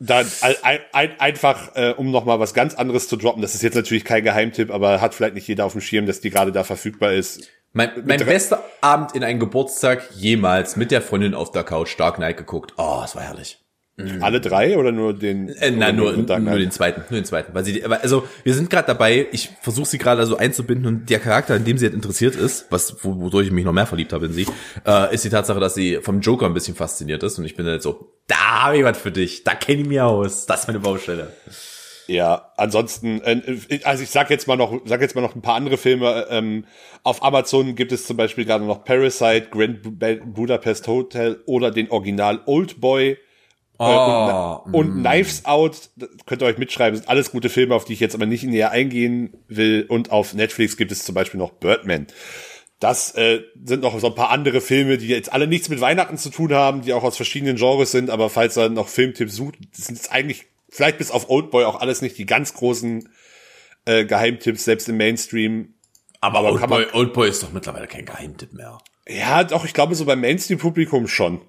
[0.00, 3.42] Dann ein, ein, einfach, äh, um noch mal was ganz anderes zu droppen.
[3.42, 6.20] Das ist jetzt natürlich kein Geheimtipp, aber hat vielleicht nicht jeder auf dem Schirm, dass
[6.20, 7.48] die gerade da verfügbar ist.
[7.72, 12.16] Mein, mein bester Abend in einen Geburtstag jemals mit der Freundin auf der Couch Dark
[12.16, 12.74] Knight geguckt.
[12.78, 13.58] Oh, es war herrlich.
[14.20, 15.48] Alle drei oder nur den?
[15.48, 16.60] Äh, nein, nur, nur Knight?
[16.60, 17.54] den zweiten, nur den zweiten.
[17.54, 21.18] Weil sie, also wir sind gerade dabei, ich versuche sie gerade so einzubinden und der
[21.18, 24.12] Charakter, in dem sie halt interessiert ist, was wo- wodurch ich mich noch mehr verliebt
[24.12, 24.46] habe in sie,
[24.86, 27.66] äh, ist die Tatsache, dass sie vom Joker ein bisschen fasziniert ist und ich bin
[27.66, 30.66] halt so, da habe ich was für dich, da kenne ich mich aus, das ist
[30.68, 31.32] meine Baustelle.
[32.06, 35.54] Ja, ansonsten, äh, also ich sag jetzt mal noch, sag jetzt mal noch ein paar
[35.54, 36.26] andere Filme.
[36.28, 36.64] Ähm,
[37.04, 41.88] auf Amazon gibt es zum Beispiel gerade noch Parasite, Grand Bu- Budapest Hotel oder den
[41.90, 43.16] Original Old Boy.
[43.82, 45.88] Oh, und, und Knives Out,
[46.26, 48.72] könnt ihr euch mitschreiben, sind alles gute Filme, auf die ich jetzt aber nicht näher
[48.72, 49.86] eingehen will.
[49.88, 52.06] Und auf Netflix gibt es zum Beispiel noch Birdman.
[52.78, 56.18] Das äh, sind noch so ein paar andere Filme, die jetzt alle nichts mit Weihnachten
[56.18, 59.54] zu tun haben, die auch aus verschiedenen Genres sind, aber falls ihr noch Filmtipps sucht,
[59.74, 63.08] das sind jetzt eigentlich vielleicht bis auf Oldboy auch alles nicht die ganz großen
[63.86, 65.72] äh, Geheimtipps, selbst im Mainstream.
[66.20, 68.76] aber, aber Oldboy, Oldboy ist doch mittlerweile kein Geheimtipp mehr.
[69.08, 71.40] Ja, doch, ich glaube so beim Mainstream-Publikum schon.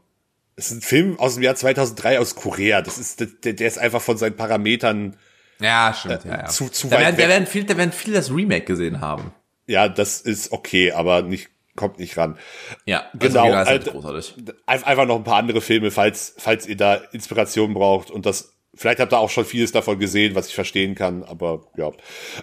[0.61, 2.81] Es ist ein Film aus dem Jahr 2003 aus Korea.
[2.83, 5.17] Das ist, der, der ist einfach von seinen Parametern,
[5.59, 6.45] Ja, stimmt, ja, ja.
[6.45, 7.23] zu- zu da weit werden, weg.
[7.25, 9.33] da werden viel, da werden viele das Remake gesehen haben.
[9.65, 12.37] ja, das ist okay, aber nicht, kommt nicht ran.
[12.85, 14.35] Ja, Genau, Also, das ist halt äh, großartig.
[14.67, 18.53] Ein- Einfach noch ein paar andere Filme, falls, falls ihr da Inspiration braucht und das,
[18.75, 21.91] vielleicht habt ihr auch schon vieles davon gesehen, was ich verstehen kann, aber ja.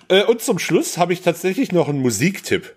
[0.09, 2.75] Äh, Und zum Schluss habe ich tatsächlich noch einen Musiktipp.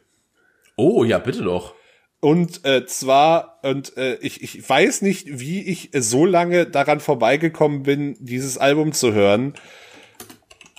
[0.75, 1.73] Oh, ja, bitte doch.
[2.21, 7.83] Und äh, zwar, und äh, ich, ich weiß nicht, wie ich so lange daran vorbeigekommen
[7.83, 9.55] bin, dieses Album zu hören.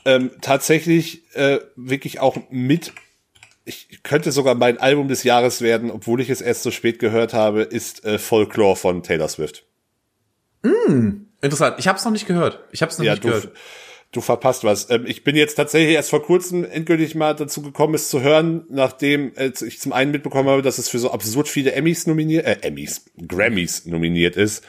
[0.04, 2.92] Ähm, tatsächlich äh, wirklich auch mit,
[3.64, 7.34] ich könnte sogar mein Album des Jahres werden, obwohl ich es erst so spät gehört
[7.34, 9.64] habe, ist äh, Folklore von Taylor Swift.
[11.40, 11.76] Interessant.
[11.78, 12.60] Ich habe es noch nicht gehört.
[12.70, 13.50] Ich habe es noch Ja, nicht du, gehört.
[14.12, 14.88] Du verpasst was.
[14.90, 18.64] Ähm, ich bin jetzt tatsächlich erst vor kurzem endgültig mal dazu gekommen, es zu hören,
[18.68, 22.46] nachdem äh, ich zum einen mitbekommen habe, dass es für so absurd viele Emmys nominiert,
[22.46, 24.64] äh, Emmys, Grammys nominiert ist.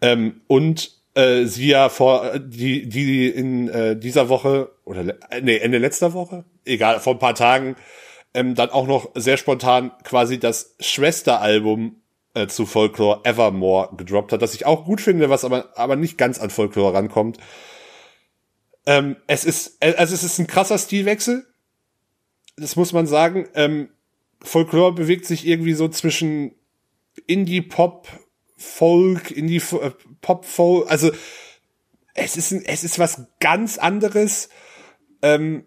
[0.00, 5.40] Ähm, und äh, sie ja vor äh, die die in äh, dieser Woche oder äh,
[5.42, 7.76] nee Ende letzter Woche egal vor ein paar Tagen
[8.32, 11.96] ähm, dann auch noch sehr spontan quasi das Schwesteralbum
[12.34, 16.16] äh, zu Folklore Evermore gedroppt hat, das ich auch gut finde, was aber aber nicht
[16.16, 17.38] ganz an Folklore rankommt.
[18.86, 21.46] Ähm, es ist äh, also es ist ein krasser Stilwechsel,
[22.56, 23.48] das muss man sagen.
[23.54, 23.90] Ähm,
[24.42, 26.54] Folklore bewegt sich irgendwie so zwischen
[27.26, 28.08] Indie Pop
[28.56, 29.90] Folk, Indie äh,
[30.86, 31.12] also
[32.14, 34.48] es ist es ist was ganz anderes.
[35.22, 35.64] Ähm,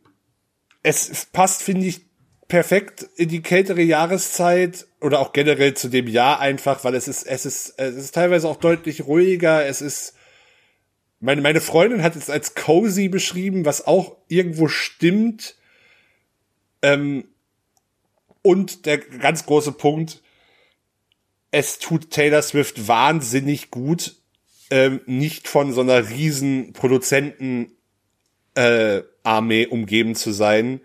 [0.84, 2.02] es passt, finde ich,
[2.48, 7.24] perfekt in die kältere Jahreszeit oder auch generell zu dem Jahr einfach, weil es ist,
[7.24, 9.66] es ist, es ist teilweise auch deutlich ruhiger.
[9.66, 10.14] Es ist,
[11.24, 15.56] meine, meine Freundin hat es als cozy beschrieben, was auch irgendwo stimmt.
[16.82, 17.26] Ähm,
[18.42, 20.22] und der ganz große Punkt,
[21.52, 24.16] es tut Taylor Swift wahnsinnig gut,
[24.70, 27.72] ähm, nicht von so einer riesen Produzenten
[28.56, 30.82] äh, Armee umgeben zu sein.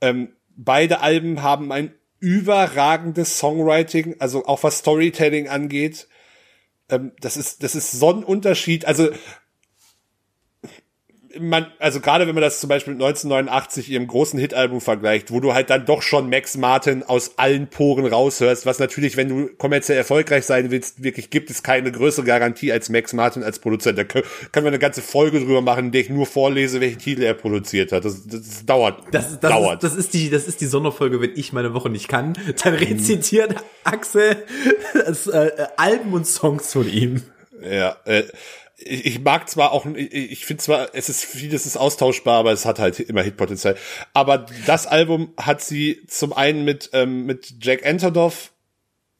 [0.00, 6.08] Ähm, beide Alben haben ein überragendes Songwriting, also auch was Storytelling angeht.
[6.88, 8.86] Ähm, das ist das ist so ein Unterschied.
[8.86, 9.10] Also
[11.40, 15.40] man, also gerade wenn man das zum Beispiel mit 1989 ihrem großen Hitalbum vergleicht, wo
[15.40, 19.48] du halt dann doch schon Max Martin aus allen Poren raushörst, was natürlich, wenn du
[19.56, 23.98] kommerziell erfolgreich sein willst, wirklich gibt es keine größere Garantie als Max Martin als Produzent.
[23.98, 26.98] Da können, können wir eine ganze Folge drüber machen, in der ich nur vorlese, welche
[26.98, 28.04] Titel er produziert hat.
[28.04, 29.02] Das, das, das dauert.
[29.12, 29.82] Das, das, dauert.
[29.82, 32.34] Ist, das, ist die, das ist die Sonderfolge, wenn ich meine Woche nicht kann.
[32.62, 34.36] Dann rezitiert Axel
[34.94, 37.22] das, äh, äh, Alben und Songs von ihm.
[37.62, 38.24] Ja, äh,
[38.86, 42.78] ich, mag zwar auch, ich, finde zwar, es ist vieles ist austauschbar, aber es hat
[42.78, 43.76] halt immer Hitpotenzial.
[44.12, 48.52] Aber das Album hat sie zum einen mit ähm, mit Jack Antonoff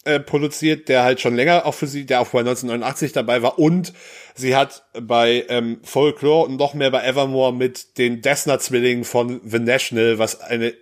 [0.05, 3.59] äh, produziert, der halt schon länger auch für sie, der auch bei 1989 dabei war
[3.59, 3.93] und
[4.35, 9.41] sie hat bei ähm, Folklore und noch mehr bei Evermore mit den Dessner Zwillingen von
[9.45, 10.75] The National, was eine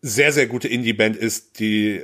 [0.00, 2.02] sehr sehr gute Indie Band ist, die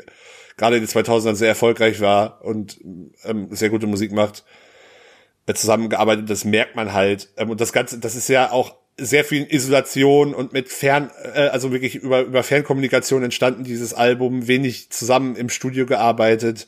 [0.56, 2.80] gerade in den 2000ern sehr erfolgreich war und
[3.24, 4.44] ähm, sehr gute Musik macht
[5.52, 7.28] zusammengearbeitet, das merkt man halt.
[7.36, 11.48] Ähm, Und das Ganze, das ist ja auch sehr viel Isolation und mit Fern, äh,
[11.48, 16.66] also wirklich über, über Fernkommunikation entstanden, dieses Album, wenig zusammen im Studio gearbeitet.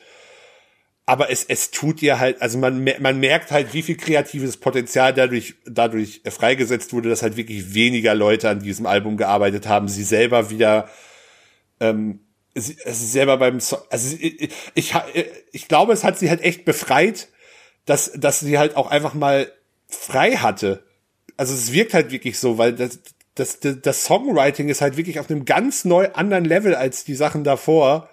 [1.09, 5.14] aber es, es tut ihr halt, also man, man merkt halt, wie viel kreatives Potenzial
[5.14, 9.87] dadurch, dadurch freigesetzt wurde, dass halt wirklich weniger Leute an diesem Album gearbeitet haben.
[9.87, 10.91] Sie selber wieder,
[11.79, 12.20] ähm,
[12.57, 14.95] sie, sie selber beim, Song, also ich, ich,
[15.53, 17.29] ich glaube, es hat sie halt echt befreit,
[17.87, 19.51] dass, dass sie halt auch einfach mal
[19.89, 20.82] frei hatte.
[21.37, 22.99] Also es wirkt halt wirklich so, weil das,
[23.34, 27.14] das, das, das Songwriting ist halt wirklich auf einem ganz neu anderen Level als die
[27.14, 28.09] Sachen davor.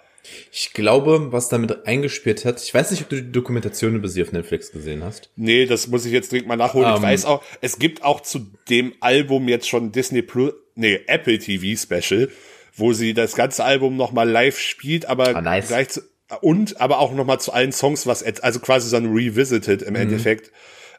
[0.52, 4.22] Ich glaube, was damit eingespielt hat, ich weiß nicht, ob du die Dokumentation über sie
[4.22, 5.28] auf Netflix gesehen hast.
[5.36, 6.88] Nee, das muss ich jetzt dringend mal nachholen.
[6.90, 7.02] ich Ähm.
[7.02, 11.78] weiß auch, es gibt auch zu dem Album jetzt schon Disney Plus, nee, Apple TV
[11.78, 12.30] Special,
[12.74, 15.68] wo sie das ganze Album nochmal live spielt, aber Ah, nice.
[15.68, 16.00] gleich zu,
[16.40, 19.88] und aber auch nochmal zu allen Songs, was, also quasi so ein Revisited Mhm.
[19.88, 20.52] im Endeffekt,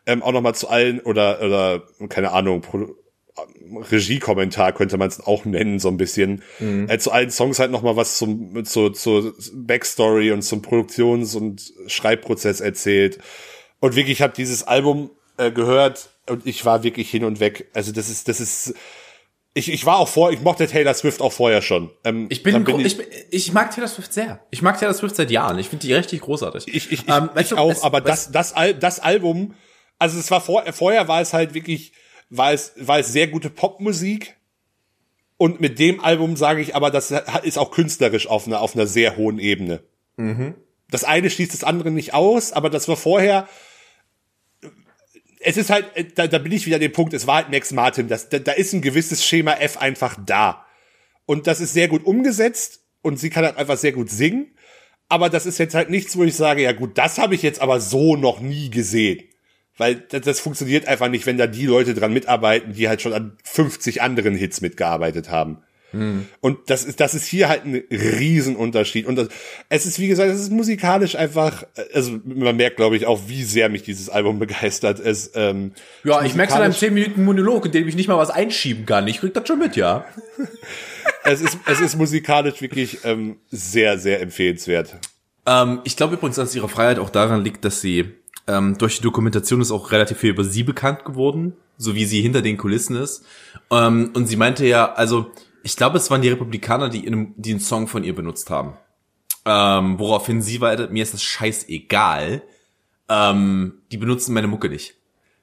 [0.06, 2.96] ähm, auch nochmal zu allen oder, oder, keine Ahnung, Pro,
[3.92, 6.42] Regiekommentar könnte man es auch nennen, so ein bisschen.
[6.60, 6.88] Mhm.
[6.90, 11.74] Äh, zu allen Songs halt nochmal was zum, zu, zur Backstory und zum Produktions- und
[11.88, 13.20] Schreibprozess erzählt.
[13.80, 17.70] Und wirklich, ich habe dieses Album äh, gehört und ich war wirklich hin und weg.
[17.74, 18.74] Also das ist, das ist,
[19.58, 21.90] ich, ich war auch vor, ich mochte Taylor Swift auch vorher schon.
[22.04, 24.42] Ähm, Ich bin, gro- ich, bin- ich mag Taylor Swift sehr.
[24.52, 25.58] Ich mag Taylor Swift seit Jahren.
[25.58, 26.68] Ich finde die richtig großartig.
[26.68, 29.56] Ich, ich, ich, Ähm, weißt ich du, auch, es- aber das, das, Al das Album,
[29.98, 31.94] also es war vor, vorher war es halt wirklich,
[32.30, 34.36] war es, war es sehr gute Popmusik.
[35.38, 37.12] Und mit dem Album sage ich aber, das
[37.44, 39.84] ist auch künstlerisch auf einer, auf einer sehr hohen Ebene.
[40.18, 40.56] Mhm.
[40.90, 43.48] Das eine schließt das andere nicht aus, aber das war vorher,
[45.46, 47.52] es ist halt, äh, da, da bin ich wieder an dem Punkt, es war halt
[47.52, 50.66] Max Martin, das, da, da ist ein gewisses Schema F einfach da.
[51.26, 54.52] Und das ist sehr gut umgesetzt und sie kann halt einfach sehr gut singen.
[55.08, 57.62] Aber das ist jetzt halt nichts, wo ich sage, ja gut, das habe ich jetzt
[57.62, 59.24] aber so noch nie gesehen.
[59.78, 63.14] Weil das, das funktioniert einfach nicht, wenn da die Leute dran mitarbeiten, die halt schon
[63.14, 65.62] an 50 anderen Hits mitgearbeitet haben.
[66.42, 69.06] Und das ist, das ist hier halt ein Riesenunterschied.
[69.06, 69.30] Und das,
[69.70, 71.64] es ist, wie gesagt, es ist musikalisch einfach,
[71.94, 75.00] also man merkt, glaube ich, auch, wie sehr mich dieses Album begeistert.
[75.00, 75.72] Es, ähm,
[76.04, 78.18] ja, ich merke es in einem musikalisch- 10 Minuten Monolog, in dem ich nicht mal
[78.18, 79.08] was einschieben kann.
[79.08, 80.06] Ich krieg das schon mit, ja.
[81.24, 84.98] es ist, es ist musikalisch wirklich ähm, sehr, sehr empfehlenswert.
[85.46, 88.16] Ähm, ich glaube übrigens, dass ihre Freiheit auch daran liegt, dass sie
[88.48, 92.22] ähm, durch die Dokumentation ist auch relativ viel über sie bekannt geworden, so wie sie
[92.22, 93.26] hinter den Kulissen ist.
[93.72, 95.32] Ähm, und sie meinte ja, also
[95.66, 98.52] ich glaube, es waren die Republikaner, die, in einem, die einen Song von ihr benutzt
[98.52, 98.78] haben.
[99.46, 102.44] Ähm, woraufhin sie weiter, mir ist das scheißegal.
[103.10, 104.94] Ähm, die benutzen meine Mucke nicht.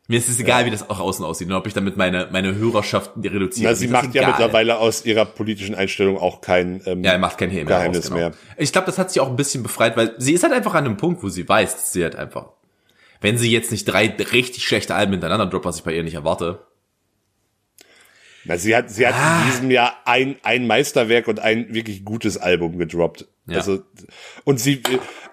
[0.06, 2.54] Mir ist es egal, wie das auch außen aussieht und ob ich damit meine, meine
[2.54, 3.70] Hörerschaften reduziere.
[3.70, 4.30] Na, sie macht ja egal.
[4.30, 8.04] mittlerweile aus ihrer politischen Einstellung auch kein ähm, Ja, er macht kein Hehl mehr Geheimnis
[8.04, 8.16] raus, genau.
[8.16, 8.32] mehr.
[8.58, 10.84] Ich glaube, das hat sie auch ein bisschen befreit, weil sie ist halt einfach an
[10.84, 12.50] einem Punkt, wo sie weiß, dass sie halt einfach,
[13.20, 16.14] wenn sie jetzt nicht drei richtig schlechte Alben hintereinander droppt, was ich bei ihr nicht
[16.14, 16.64] erwarte.
[18.45, 19.43] Na, sie hat, sie hat Ah.
[19.43, 23.28] in diesem Jahr ein, ein Meisterwerk und ein wirklich gutes Album gedroppt.
[23.47, 23.59] Ja.
[23.59, 23.82] Also,
[24.45, 24.82] und sie,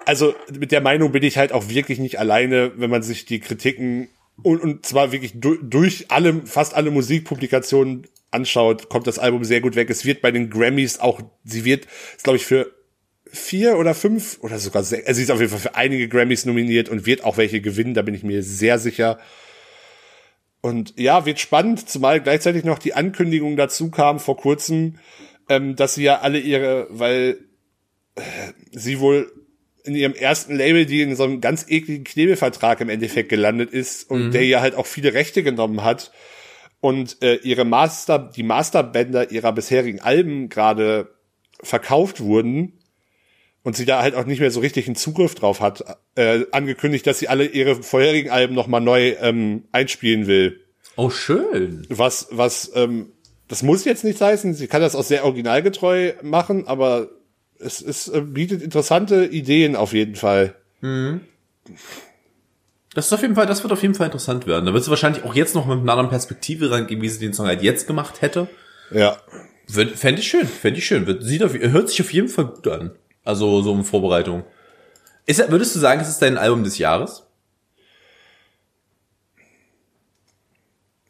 [0.06, 3.40] also mit der Meinung bin ich halt auch wirklich nicht alleine, wenn man sich die
[3.40, 4.10] Kritiken
[4.42, 9.60] und, und zwar wirklich du, durch alle, fast alle Musikpublikationen anschaut, kommt das Album sehr
[9.62, 9.90] gut weg.
[9.90, 11.88] Es wird bei den Grammys auch, sie wird,
[12.24, 12.72] glaube ich für
[13.32, 16.46] vier oder fünf oder sogar sechs, also sie ist auf jeden Fall für einige Grammys
[16.46, 19.20] nominiert und wird auch welche gewinnen, da bin ich mir sehr sicher.
[20.62, 25.00] Und ja, wird spannend, zumal gleichzeitig noch die Ankündigung dazu kam vor kurzem,
[25.48, 27.40] ähm, dass sie ja alle ihre, weil
[28.16, 28.22] äh,
[28.72, 29.32] sie wohl
[29.84, 34.10] in ihrem ersten Label, die in so einem ganz ekligen Knebelvertrag im Endeffekt gelandet ist
[34.10, 36.12] und der ja halt auch viele Rechte genommen hat
[36.82, 41.16] und äh, ihre Master, die Masterbänder ihrer bisherigen Alben gerade
[41.62, 42.79] verkauft wurden
[43.64, 45.84] und sie da halt auch nicht mehr so richtig einen Zugriff drauf hat,
[46.16, 50.62] äh, angekündigt, dass sie alle ihre vorherigen Alben nochmal neu ähm, einspielen will.
[50.96, 51.86] Oh, schön.
[51.90, 53.12] Was, was, ähm,
[53.48, 57.10] das muss jetzt nicht heißen, sie kann das auch sehr originalgetreu machen, aber
[57.60, 60.56] es, es äh, bietet interessante Ideen auf jeden Fall.
[62.94, 64.66] Das ist auf jeden Fall, das wird auf jeden Fall interessant werden.
[64.66, 67.34] Da wird sie wahrscheinlich auch jetzt noch mit einer anderen Perspektive rangehen, wie sie den
[67.34, 68.48] Song halt jetzt gemacht hätte.
[68.92, 69.18] Ja.
[69.68, 71.22] Fände ich schön, fände ich schön.
[71.22, 72.92] Sieht auf, hört sich auf jeden Fall gut an.
[73.30, 74.44] Also so in Vorbereitung.
[75.28, 77.28] Ist, würdest du sagen, es ist dein Album des Jahres?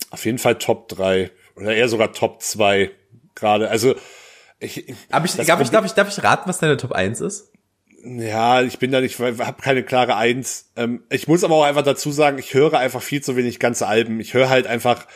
[0.10, 2.92] Auf jeden Fall Top 3 oder eher sogar Top 2
[3.36, 3.70] gerade.
[3.70, 3.96] Also
[4.60, 7.54] ich, Hab ich, darf, ich, darf, ich, darf ich raten, was deine Top 1 ist?
[8.04, 10.72] ja, ich bin da nicht, ich habe keine klare Eins.
[10.76, 13.88] Ähm, ich muss aber auch einfach dazu sagen, ich höre einfach viel zu wenig ganze
[13.88, 14.20] Alben.
[14.20, 15.08] Ich höre halt einfach,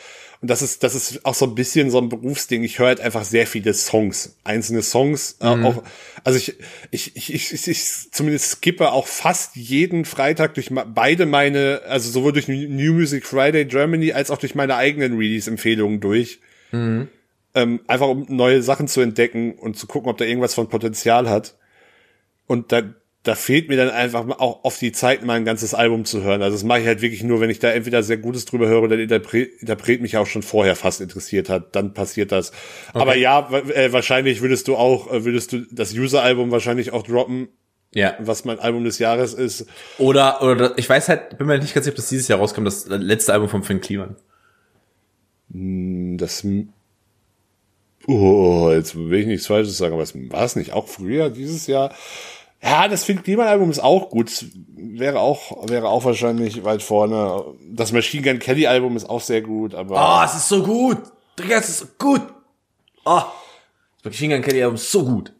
[0.44, 3.00] und das ist, das ist auch so ein bisschen so ein Berufsding, ich höre halt
[3.00, 4.36] einfach sehr viele Songs.
[4.44, 5.38] Einzelne Songs.
[5.40, 5.82] Äh, auch,
[6.22, 6.58] also ich,
[6.90, 12.10] ich, ich, ich, ich, ich zumindest skippe auch fast jeden Freitag durch beide meine, also
[12.10, 16.40] sowohl durch New Music Friday Germany als auch durch meine eigenen Release-Empfehlungen durch.
[17.54, 21.30] Ähm, einfach um neue Sachen zu entdecken und zu gucken, ob da irgendwas von Potenzial
[21.30, 21.56] hat.
[22.46, 22.82] Und da
[23.24, 26.42] da fehlt mir dann einfach auch auf die Zeit, mal ein ganzes Album zu hören.
[26.42, 28.82] Also das mache ich halt wirklich nur, wenn ich da entweder sehr Gutes drüber höre
[28.82, 32.52] oder der Interpret, Interpret mich auch schon vorher fast interessiert hat, dann passiert das.
[32.90, 33.00] Okay.
[33.00, 37.48] Aber ja, äh, wahrscheinlich würdest du auch, äh, würdest du das User-Album wahrscheinlich auch droppen,
[37.94, 38.14] ja.
[38.18, 39.66] was mein Album des Jahres ist.
[39.96, 42.66] Oder, oder ich weiß halt, bin mir nicht ganz sicher, ob das dieses Jahr rauskommt,
[42.66, 44.16] das letzte Album von Finn Kliman.
[45.50, 46.44] Hm, das
[48.06, 51.94] Oh, jetzt will ich nichts Falsches sagen, aber war es nicht auch früher dieses Jahr?
[52.64, 54.46] Ja, das Finn Kliman Album ist auch gut.
[54.74, 57.44] Wäre auch, wäre auch wahrscheinlich weit vorne.
[57.70, 59.98] Das Machine Gun Kelly Album ist auch sehr gut, aber.
[59.98, 60.98] Ah, oh, es ist so gut.
[61.38, 62.22] Digga, es ist gut.
[63.04, 63.24] Ah.
[63.26, 63.32] Oh,
[64.02, 65.32] das Machine Gun Kelly Album ist so gut.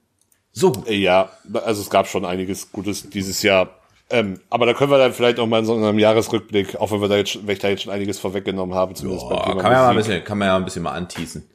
[0.53, 0.89] So gut.
[0.91, 1.31] Ja,
[1.65, 3.71] also es gab schon einiges Gutes dieses Jahr.
[4.11, 7.01] Ähm, aber da können wir dann vielleicht auch mal in so einem Jahresrückblick, auch wenn
[7.01, 9.63] wir da jetzt, wenn ich da jetzt schon einiges vorweggenommen haben, zumindest Boah, bei Thema
[9.63, 11.49] kann man ja mal ein bisschen, kann man ja ein bisschen mal anteasen.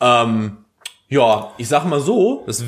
[0.00, 0.64] Ähm,
[1.08, 2.64] ja, ich sag mal so, das,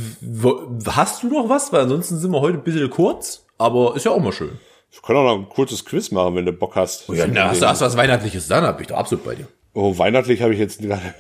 [0.87, 1.73] hast du noch was?
[1.73, 4.59] Weil ansonsten sind wir heute ein bisschen kurz, aber ist ja auch mal schön.
[4.91, 7.09] Wir können auch noch ein kurzes Quiz machen, wenn du Bock hast.
[7.09, 8.65] Oh ja, na, hast, du, hast du was Weihnachtliches dann?
[8.65, 9.49] Hab ich doch absolut bei dir.
[9.75, 11.15] Oh, weihnachtlich habe ich jetzt gerade.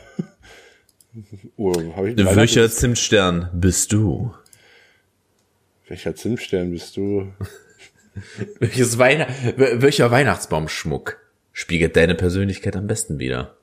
[1.56, 4.32] oh, hab ich Welcher Zimtstern bist du?
[5.88, 7.32] Welcher Zimtstern bist du?
[8.58, 11.18] Welches Weihn welcher Weihnachtsbaumschmuck
[11.52, 13.57] spiegelt deine Persönlichkeit am besten wieder?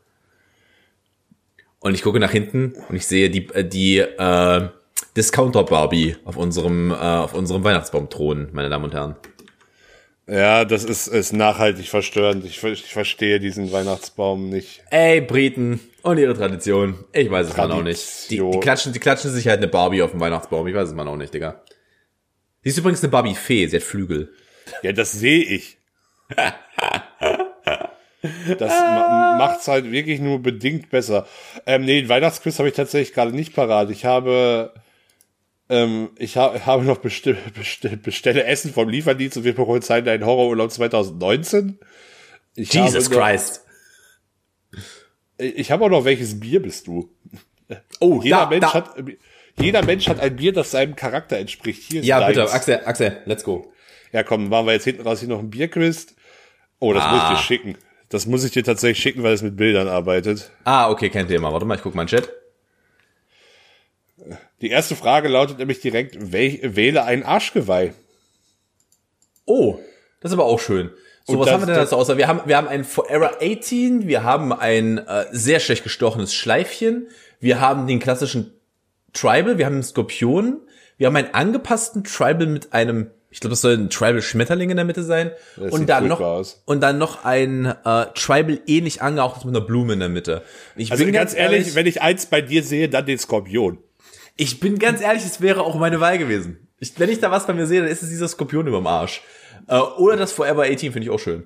[1.86, 4.70] Und ich gucke nach hinten und ich sehe die, äh, die äh,
[5.16, 9.16] Discounter Barbie auf unserem, äh, auf unserem Weihnachtsbaumthron, meine Damen und Herren.
[10.26, 12.44] Ja, das ist, ist nachhaltig verstörend.
[12.44, 14.82] Ich, ich verstehe diesen Weihnachtsbaum nicht.
[14.90, 17.06] Ey, Briten und ihre Tradition.
[17.14, 18.32] Ich weiß es mal auch nicht.
[18.32, 20.66] Die, die, klatschen, die klatschen sich halt eine Barbie auf dem Weihnachtsbaum.
[20.66, 21.62] Ich weiß es mal auch nicht, Digga.
[22.64, 24.34] Sie ist übrigens eine Barbie-Fee, sie hat Flügel.
[24.82, 25.78] Ja, das sehe ich.
[28.58, 31.28] Das ma macht's halt wirklich nur bedingt besser.
[31.66, 33.90] Ähm, nee, den Weihnachtsquiz habe ich tatsächlich gerade nicht parat.
[33.90, 34.74] Ich habe,
[35.70, 40.26] ähm, ich ha habe noch bestell bestell bestelle Essen vom Lieferdienst und wir prophezeien einen
[40.26, 41.80] Horrorurlaub 2019.
[42.56, 43.66] Ich Jesus noch, Christ.
[45.38, 47.10] Ich habe auch noch, welches Bier bist du?
[48.00, 48.74] Oh, jeder da, Mensch da.
[48.74, 48.96] hat,
[49.60, 51.84] jeder Mensch hat ein Bier, das seinem Charakter entspricht.
[51.84, 52.36] Hier ist ja, deins.
[52.36, 53.72] bitte, Axel, Axel, let's go.
[54.12, 56.16] Ja, komm, machen wir jetzt hinten raus hier noch ein Bierquiz.
[56.80, 57.12] Oh, das ah.
[57.12, 57.78] muss ich dir schicken.
[58.10, 60.51] Das muss ich dir tatsächlich schicken, weil es mit Bildern arbeitet.
[60.64, 61.51] Ah, okay, kein Thema.
[61.51, 62.32] Warte mal, ich guck mal in Chat.
[64.62, 67.93] Die erste Frage lautet nämlich direkt, wähle ein Arschgeweih.
[69.45, 69.80] Oh,
[70.22, 70.91] das ist aber auch schön.
[71.28, 72.18] So, was das, haben wir denn dazu außer?
[72.18, 77.08] Wir haben, wir haben ein Forever 18, wir haben ein äh, sehr schlecht gestochenes Schleifchen,
[77.39, 78.53] wir haben den klassischen
[79.14, 80.62] Tribal, wir haben einen Skorpion,
[80.97, 84.78] wir haben einen angepassten Tribal mit einem ich glaube, das soll ein Tribal Schmetterling in
[84.78, 85.30] der Mitte sein.
[85.58, 86.64] Das und dann noch aus.
[86.64, 90.42] und dann noch ein äh, Tribal ähnlich angehauchtes mit einer Blume in der Mitte.
[90.78, 93.80] Ich also bin ganz ehrlich, ehrlich, wenn ich eins bei dir sehe, dann den Skorpion.
[94.38, 96.70] Ich bin ganz ehrlich, es wäre auch meine Wahl gewesen.
[96.80, 99.22] Ich, wenn ich da was bei mir sehe, dann ist es dieser Skorpion überm Arsch.
[99.68, 101.46] Äh, oder das Forever 18 finde ich auch schön.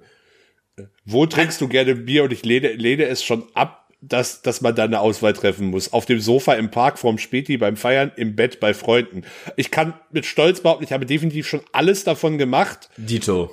[1.05, 4.75] Wo trinkst du gerne Bier und ich lehne, lehne es schon ab, dass, dass man
[4.75, 5.91] da eine Auswahl treffen muss.
[5.91, 9.23] Auf dem Sofa, im Park, vorm Späti, beim Feiern, im Bett, bei Freunden.
[9.55, 12.89] Ich kann mit Stolz behaupten, ich habe definitiv schon alles davon gemacht.
[12.97, 13.51] Dito.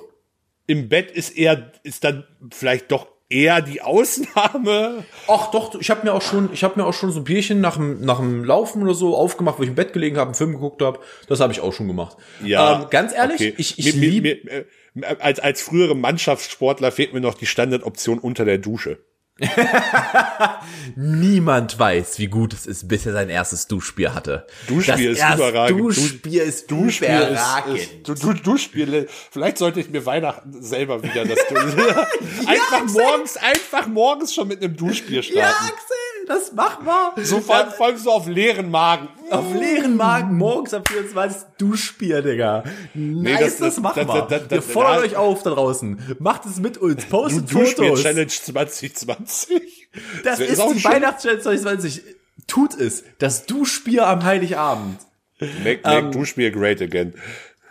[0.65, 5.03] Im Bett ist eher, ist dann vielleicht doch eher die Ausnahme.
[5.27, 7.59] Ach doch, ich habe mir auch schon, ich habe mir auch schon so ein Bierchen
[7.59, 10.35] nach dem nach dem Laufen oder so aufgemacht, wo ich im Bett gelegen habe, einen
[10.35, 10.99] Film geguckt habe.
[11.27, 12.17] Das habe ich auch schon gemacht.
[12.43, 12.81] Ja.
[12.81, 13.53] Ähm, ganz ehrlich, okay.
[13.57, 14.65] ich, ich liebe
[15.19, 18.99] als als frühere Mannschaftssportler fehlt mir noch die Standardoption unter der Dusche.
[20.95, 24.47] Niemand weiß, wie gut es ist, bis er sein erstes Duschbier hatte.
[24.67, 25.79] Duschbier das ist überragend.
[25.79, 27.77] Duschbier ist Duschbier überragend.
[27.77, 31.59] Ist, ist, du, du, Duschbier, vielleicht sollte ich mir Weihnachten selber wieder das ja,
[32.47, 33.01] einfach Axel.
[33.01, 35.39] morgens, einfach morgens schon mit einem Duschbier starten.
[35.39, 35.97] Ja, Axel,
[36.27, 37.11] das mach mal.
[37.17, 39.07] So vor allem, vor allem so auf leeren Magen.
[39.29, 41.43] Auf leeren Magen morgens am 24.
[41.57, 42.63] Duschbier, Digga.
[42.93, 44.21] Nee, nice, das, das, das machen wir.
[44.23, 46.17] Das, wir fordern euch auf da draußen.
[46.19, 47.05] Macht es mit uns.
[47.05, 48.01] Postet du, Fotos.
[48.01, 49.89] Challenge 2020.
[50.23, 52.03] Das, ist, ist die Weihnachtschallenge 2020.
[52.45, 53.03] Tut es.
[53.19, 54.99] Das Duschbier am Heiligabend.
[55.39, 57.13] Make, make um, Duschbier great again.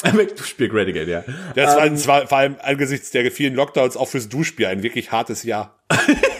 [0.04, 1.24] Make Duschbier great again, ja.
[1.54, 4.82] Das um, war, das war vor allem angesichts der vielen Lockdowns auch fürs Duschbier ein
[4.82, 5.78] wirklich hartes Jahr.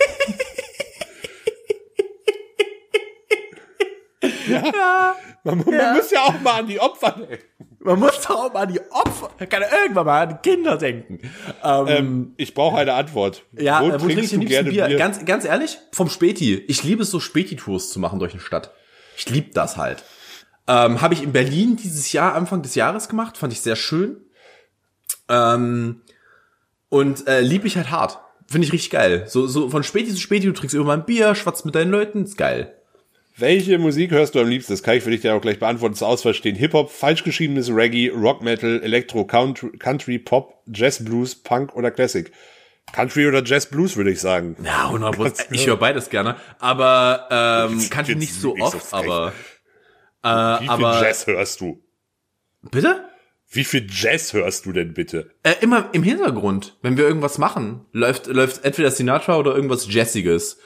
[4.74, 5.16] Ja.
[5.44, 5.94] Man, man ja.
[5.94, 7.44] muss ja auch mal an die Opfer denken.
[7.78, 10.76] Man muss doch auch mal an die Opfer, kann ja irgendwann mal an die Kinder
[10.76, 11.20] denken.
[11.62, 13.44] Ähm, ähm, ich brauche eine Antwort.
[13.52, 14.86] Ja, wo, wo trinkst du gerne Bier?
[14.86, 14.98] Bier?
[14.98, 16.56] Ganz, ganz ehrlich, vom Späti.
[16.66, 18.72] Ich liebe es so Späti-Tours zu machen durch eine Stadt.
[19.16, 20.02] Ich liebe das halt.
[20.66, 24.16] Ähm, Habe ich in Berlin dieses Jahr, Anfang des Jahres gemacht, fand ich sehr schön.
[25.28, 26.02] Ähm,
[26.88, 28.18] und äh, lieb ich halt hart.
[28.48, 29.24] Finde ich richtig geil.
[29.28, 32.24] So, so von Späti zu Späti, du trinkst irgendwann ein Bier, schwatzt mit deinen Leuten,
[32.24, 32.76] ist geil.
[33.38, 34.72] Welche Musik hörst du am liebsten?
[34.72, 35.94] Das kann ich für dich ja auch gleich beantworten.
[35.94, 41.34] Zur Auswahl stehen Hip-Hop, falsch geschriebenes Reggae, Rock Metal, Elektro, Country, Country, Pop, Jazz, Blues,
[41.34, 42.32] Punk oder Classic.
[42.92, 44.56] Country oder Jazz Blues, würde ich sagen.
[44.64, 46.36] Ja, 100 Ich höre beides gerne.
[46.60, 48.94] Aber ähm, Country jetzt nicht so so oft, frech.
[48.94, 49.32] aber.
[50.22, 51.82] Wie viel aber- Jazz hörst du?
[52.70, 53.04] Bitte?
[53.50, 55.30] Wie viel Jazz hörst du denn bitte?
[55.42, 60.58] Äh, immer im Hintergrund, wenn wir irgendwas machen, läuft, läuft entweder Sinatra oder irgendwas Jazziges.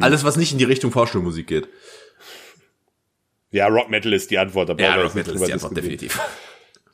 [0.00, 1.68] Alles, was nicht in die Richtung Vorstellmusik geht.
[3.50, 4.68] Ja, Rock Metal ist die Antwort.
[4.68, 5.74] Da brauchen wir jetzt nicht drüber diskutieren.
[5.74, 6.20] definitiv.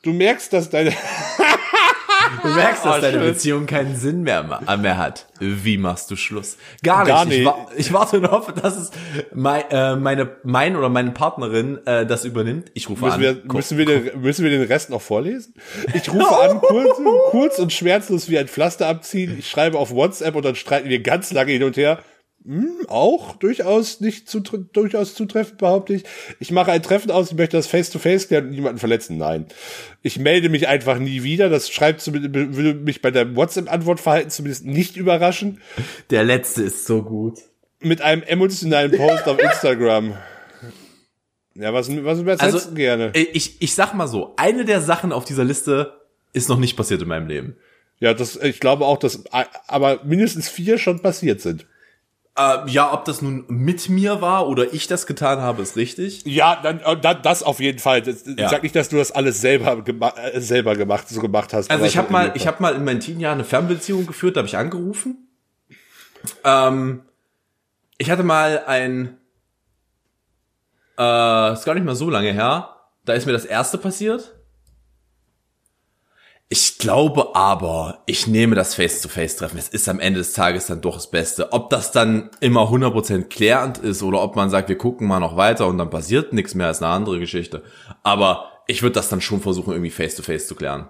[0.03, 0.91] Du merkst, dass deine,
[2.43, 3.27] Du merkst, dass Oh, deine schön.
[3.33, 5.27] Beziehung keinen Sinn mehr, äh, mehr hat.
[5.39, 6.57] Wie machst du Schluss?
[6.83, 7.07] Gar nicht.
[7.09, 7.45] Gar Ich, nicht.
[7.45, 8.91] wa ich warte und hoffe, dass es
[9.33, 12.69] mein, äh, meine, mein oder meine Partnerin äh, das übernimmt.
[12.73, 13.21] Ich rufe müssen an.
[13.21, 15.53] wir, müssen wir, den, müssen wir den Rest noch vorlesen?
[15.93, 16.97] Ich rufe an, kurz,
[17.31, 19.35] kurz und schmerzlos wie ein Pflaster abziehen.
[19.39, 21.99] Ich schreibe auf WhatsApp und dann streiten wir ganz lange hin und her.
[22.47, 26.03] Hm, auch durchaus nicht zu, durchaus zutreffend, behaupte ich.
[26.39, 29.17] Ich mache ein Treffen aus, ich möchte das Face-to-Face klären und niemanden verletzen.
[29.17, 29.47] Nein.
[30.01, 31.49] Ich melde mich einfach nie wieder.
[31.49, 35.59] Das schreibt zumindest, würde mich bei deinem WhatsApp-Antwortverhalten zumindest nicht überraschen.
[36.09, 37.39] Der letzte ist so gut.
[37.81, 40.13] Mit einem emotionalen Post auf Instagram.
[41.53, 43.11] Ja, was, was übersetzt Also, gerne?
[43.13, 45.99] äh, ich, ich sag mal so, eine der Sachen auf dieser Liste
[46.31, 47.57] ist noch nicht passiert in meinem Leben.
[47.99, 49.23] Ja, das, ich glaube auch, dass
[49.67, 51.65] aber mindestens vier schon passiert sind.
[52.37, 56.23] Äh, ja, ob das nun mit mir war oder ich das getan habe, ist richtig.
[56.25, 58.03] Ja, dann, äh, dann das auf jeden Fall.
[58.03, 58.47] Das, Ja.
[58.49, 61.71] Sag nicht, dass du das alles selber, gema äh, selber gemacht, so gemacht hast.
[61.71, 64.47] Also ich habe mal, ich habe mal in meinen Teenjahren eine Fernbeziehung geführt, da habe
[64.47, 65.27] ich angerufen.
[66.43, 67.01] Ähm,
[67.97, 69.17] ich hatte mal ein,
[70.99, 72.69] äh, ist gar nicht mal so lange her.
[73.05, 74.36] Da ist mir das erste passiert.
[76.49, 79.57] Ich glaube aber, ich nehme das Face-to-Face-Treffen.
[79.57, 81.51] Es ist am Ende des Tages dann doch das Beste.
[81.51, 85.35] Ob das dann immer 100% klärend ist oder ob man sagt, wir gucken mal noch
[85.35, 87.63] weiter und dann passiert nichts mehr, ist eine andere Geschichte.
[88.01, 90.87] Aber ich würde das dann schon versuchen, irgendwie Face-to-Face zu klären.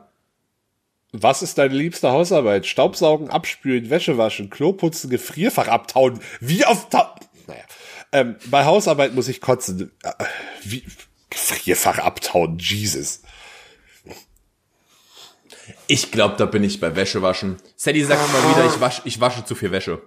[1.11, 2.67] Was ist deine liebste Hausarbeit?
[2.67, 6.19] Staubsaugen, abspülen, Wäsche waschen, Klo putzen, Gefrierfach abtauen.
[6.39, 6.93] Wie oft?
[6.93, 7.63] Naja.
[8.11, 9.91] Ähm, bei Hausarbeit muss ich kotzen.
[10.03, 10.11] Äh,
[10.63, 10.83] Wie
[11.29, 13.21] Gefrierfach abtauen, Jesus.
[15.87, 17.57] Ich glaube, da bin ich bei Wäschewaschen.
[17.75, 20.01] Sally sagt immer wieder, ich wasche, ich wasche zu viel Wäsche.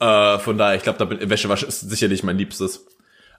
[0.00, 2.86] Äh, von daher, ich glaube, da bin Wäschewaschen ist sicherlich mein Liebstes.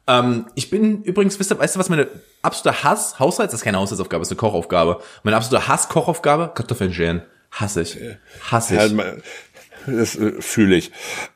[0.07, 2.07] Ähm, ich bin übrigens, wisst ihr, weißt du, was meine
[2.41, 5.01] absolute Hass, Haushalts, das ist keine Haushaltsaufgabe, ist eine Kochaufgabe.
[5.23, 7.23] Meine absolute Hass-Kochaufgabe, Kartoffeln schälen.
[7.51, 7.97] Hasse ich.
[8.51, 8.91] Hasse ich.
[8.91, 9.13] Ja,
[9.87, 10.91] Das äh, fühle ich.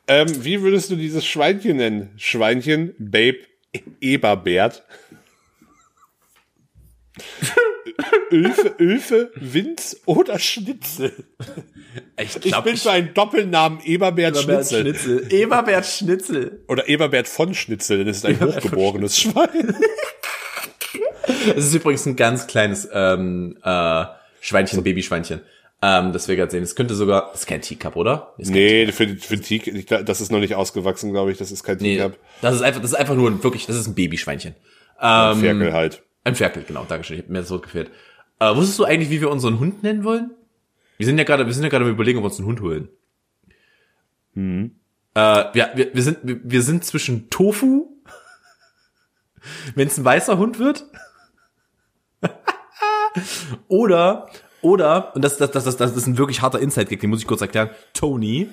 [0.06, 2.10] Ähm, wie würdest du dieses Schweinchen nennen?
[2.16, 3.38] Schweinchen, Babe,
[4.00, 4.84] Eberbert.
[8.32, 11.12] Ölfe, Ölfe, Winz oder Schnitzel?
[12.20, 14.80] ich Ich glaub, bin für einen Doppelnamen Eberbert, Eberbert Schnitzel.
[14.82, 15.32] Schnitzel.
[15.32, 16.64] Eberbert Schnitzel.
[16.68, 19.76] Oder Eberbert von Schnitzel, denn es ist ein Eberbert hochgeborenes Schwein.
[21.56, 24.04] Es ist übrigens ein ganz kleines ähm, äh,
[24.40, 25.40] Schweinchen, Babyschweinchen.
[25.82, 26.62] Ähm, das wir gerade sehen.
[26.62, 28.34] Es könnte sogar, das ist kein Teacup, oder?
[28.42, 31.38] Kein Nee, für, für Teak, ich glaub, das ist noch nicht ausgewachsen, glaube ich.
[31.38, 32.18] Das ist kein Nee, Teacup.
[32.40, 34.54] das ist einfach, das ist einfach nur ein, wirklich, das ist ein Babyschweinchen.
[35.00, 36.02] Ähm, Ferkel halt.
[36.24, 37.90] Ein Ferkel, genau, Dankeschön, ich hab mir das Wort gefehlt.
[38.40, 40.30] Äh, wusstest du eigentlich, wie wir unseren Hund nennen wollen?
[40.96, 42.88] Wir sind ja gerade, wir sind ja gerade überlegen, ob wir uns einen Hund holen.
[44.32, 44.76] Hm.
[45.14, 47.88] Äh, wir, wir, wir sind, wir, wir sind zwischen Tofu,
[49.74, 50.86] wenn es ein weißer Hund wird,
[53.68, 54.30] oder,
[54.62, 57.26] oder, und das, das, das, das, das ist ein wirklich harter Inside-Gag, den muss ich
[57.26, 58.48] kurz erklären, Tony,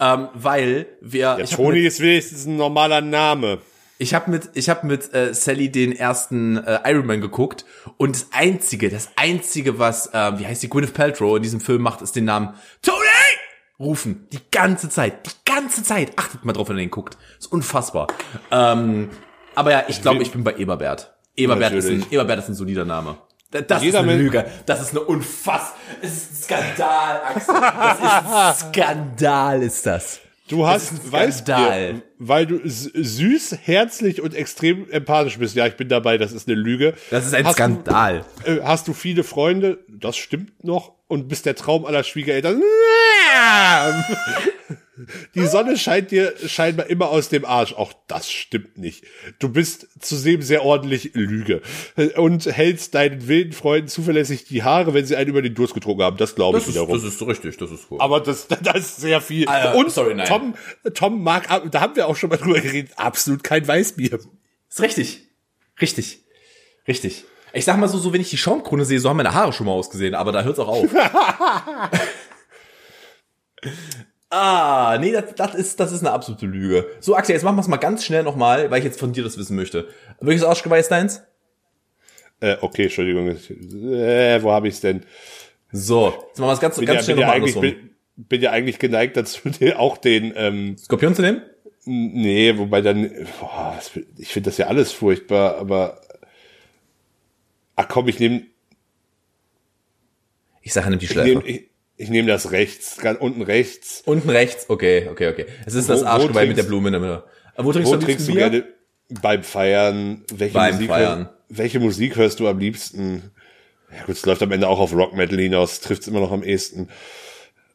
[0.00, 3.58] ähm, weil wir, Ja, Toni ist wenigstens ein normaler Name.
[3.98, 7.64] Ich habe mit ich habe mit äh, Sally den ersten äh, Iron Man geguckt
[7.96, 11.82] und das einzige, das einzige was äh, wie heißt die Gwyneth Paltrow in diesem Film
[11.82, 12.96] macht, ist den Namen Tony
[13.78, 16.12] rufen die ganze Zeit, die ganze Zeit.
[16.16, 17.18] Achtet mal drauf, wenn ihr den guckt.
[17.38, 18.06] Ist unfassbar.
[18.50, 19.10] Ähm,
[19.54, 21.14] aber ja, ich glaube, ich bin bei Eberbert.
[21.36, 22.06] Eberbert ist, ein.
[22.10, 23.18] Eberbert ist ein solider Name.
[23.50, 24.46] Da- Das Jeder ist eine Lüge.
[24.64, 25.72] Das ist eine unfass.
[26.00, 27.54] Es ist ein Skandal, Axel.
[27.54, 30.20] Das ist ein Skandal, ist das.
[30.48, 31.12] Du hast, du,
[32.18, 35.56] weil du süß, herzlich und extrem empathisch bist.
[35.56, 36.94] Ja, ich bin dabei, das ist eine Lüge.
[37.10, 38.24] Das ist ein hast Skandal.
[38.44, 39.78] Du, äh, hast du viele Freunde?
[39.88, 40.92] Das stimmt noch.
[41.08, 42.62] Und bist der Traum aller Schwiegereltern.
[45.34, 47.74] Die Sonne scheint dir scheinbar immer aus dem Arsch.
[47.74, 49.04] Auch das stimmt nicht.
[49.38, 51.62] Du bist zudem sehr ordentlich Lüge.
[52.16, 56.02] Und hältst deinen wilden Freunden zuverlässig die Haare, wenn sie einen über den Durst getrunken
[56.02, 56.16] haben.
[56.16, 56.94] Das glaube ich ist, wiederum.
[56.94, 58.00] das ist richtig, das ist cool.
[58.00, 59.44] Aber das, das ist sehr viel.
[59.44, 60.26] Ja, Und sorry, nein.
[60.26, 60.54] Tom,
[60.94, 64.18] Tom mag, da haben wir auch schon mal drüber geredet, absolut kein Weißbier.
[64.68, 65.20] Ist richtig.
[65.80, 66.20] Richtig.
[66.88, 67.24] Richtig.
[67.52, 69.66] Ich sag mal so, so wenn ich die Schaumkrone sehe, so haben meine Haare schon
[69.66, 70.88] mal ausgesehen, aber da hört's auch auf.
[74.30, 76.86] Ah, nee, das, das, ist, das ist eine absolute Lüge.
[77.00, 79.22] So, Axel, jetzt machen wir es mal ganz schnell nochmal, weil ich jetzt von dir
[79.22, 79.88] das wissen möchte.
[80.20, 81.22] Welches Arschgeweih deins?
[82.40, 83.28] Äh, okay, Entschuldigung.
[83.28, 85.04] Äh, wo habe ich's denn?
[85.72, 87.90] So, jetzt machen wir es ganz, Bin ganz ja, schnell bin, ja nochmal eigentlich, andersrum.
[88.16, 89.40] bin, bin ja eigentlich geneigt dazu,
[89.76, 91.42] auch den, ähm, Skorpion zu nehmen?
[91.86, 93.10] nee, wobei dann,
[93.40, 93.78] boah,
[94.18, 96.00] ich finde das ja alles furchtbar, aber,
[97.76, 98.42] ach komm, ich nehme
[100.62, 101.28] Ich sage, nimm die ich Schleife.
[101.30, 104.02] nehm, ich, ich nehm das rechts, ganz unten rechts.
[104.04, 105.46] Unten rechts, okay, okay, okay.
[105.64, 107.24] Es ist Wo- das Arschgeweih mit der Blume in der Mitte.
[107.56, 108.64] Wo trinkst Wo du trinkst du gerne
[109.22, 110.24] beim Feiern?
[110.34, 111.18] Welche Beim Musik Feiern.
[111.20, 113.30] Hör, welche Musik hörst du am liebsten?
[113.96, 116.42] Ja gut, es läuft am Ende auch auf Rock Metal hinaus, trifft's immer noch am
[116.42, 116.88] ehesten.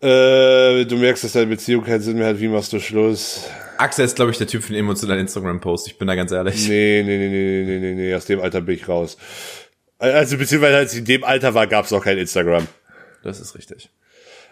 [0.01, 3.45] Äh, du merkst, dass deine Beziehung keinen Sinn mehr hat, wie machst du Schluss?
[3.77, 5.87] Axel ist, glaube ich, der Typ für den emotionalen Instagram-Post.
[5.87, 6.67] Ich bin da ganz ehrlich.
[6.67, 9.17] Nee, nee, nee, nee, nee, nee, nee, aus dem Alter bin ich raus.
[9.99, 12.67] Also beziehungsweise als ich in dem Alter war, gab's noch kein Instagram.
[13.23, 13.89] Das ist richtig.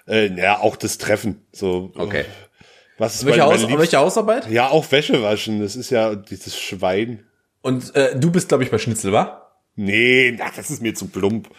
[0.09, 1.45] Äh, ja, auch das Treffen.
[1.51, 1.91] So.
[1.95, 2.25] Okay.
[2.97, 4.49] Was ist Welche, Haus, welche Hausarbeit?
[4.49, 5.61] Ja, auch Wäsche waschen.
[5.61, 7.23] Das ist ja dieses Schwein.
[7.61, 9.53] Und äh, du bist, glaube ich, bei Schnitzel, wa?
[9.75, 11.49] Nee, na, das ist mir zu plump.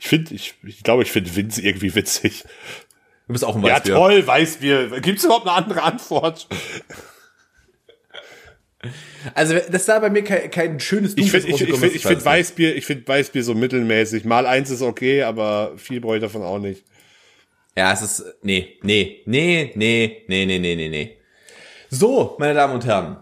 [0.00, 2.44] Ich finde, ich, ich glaube, ich finde Vince irgendwie witzig.
[3.28, 3.94] Du bist auch ein Ja, Weißbier.
[3.94, 5.00] toll, Weißbier.
[5.00, 6.48] Gibt's überhaupt eine andere Antwort?
[9.34, 12.04] Also das ist da bei mir kein, kein schönes Ich finde, ich, ich, find, ich
[12.04, 14.24] weiß Weißbier, ich finde Weißbier so mittelmäßig.
[14.24, 16.84] Mal eins ist okay, aber viel brauche ich davon auch nicht.
[17.76, 21.16] Ja, es ist nee, nee, nee, nee, nee, nee, nee, nee, nee.
[21.88, 23.18] So, meine Damen und Herren,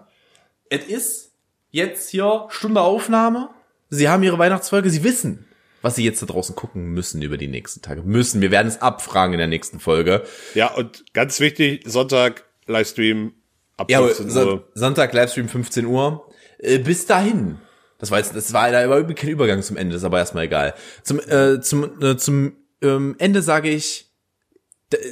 [0.71, 1.33] es ist
[1.71, 3.51] jetzt hier Stunde Aufnahme.
[3.91, 5.47] Sie haben ihre Weihnachtsfolge, Sie wissen,
[5.81, 8.03] was Sie jetzt da draußen gucken müssen über die nächsten Tage.
[8.03, 10.25] Müssen, wir werden es abfragen in der nächsten Folge.
[10.55, 13.33] Ja, und ganz wichtig, Sonntag, Livestream
[13.77, 14.69] ab Ja, 15 Son Uhr.
[14.75, 16.27] Sonntag Livestream 15 Uhr.
[16.59, 17.59] Äh, bis dahin.
[17.99, 20.75] Das war jetzt, das war da überhaupt kein Übergang zum Ende, ist aber erstmal egal.
[21.03, 24.08] Zum, äh, zum, äh, zum ähm, Ende sage ich,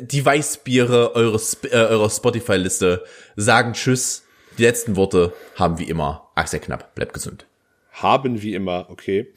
[0.01, 3.05] die Weißbiere eure, Sp äh, eurer Spotify-Liste
[3.37, 4.25] sagen Tschüss.
[4.59, 6.95] Die letzten Worte haben wie immer Axel Knapp.
[6.95, 7.47] Bleibt gesund.
[7.93, 9.33] Haben wie immer, okay.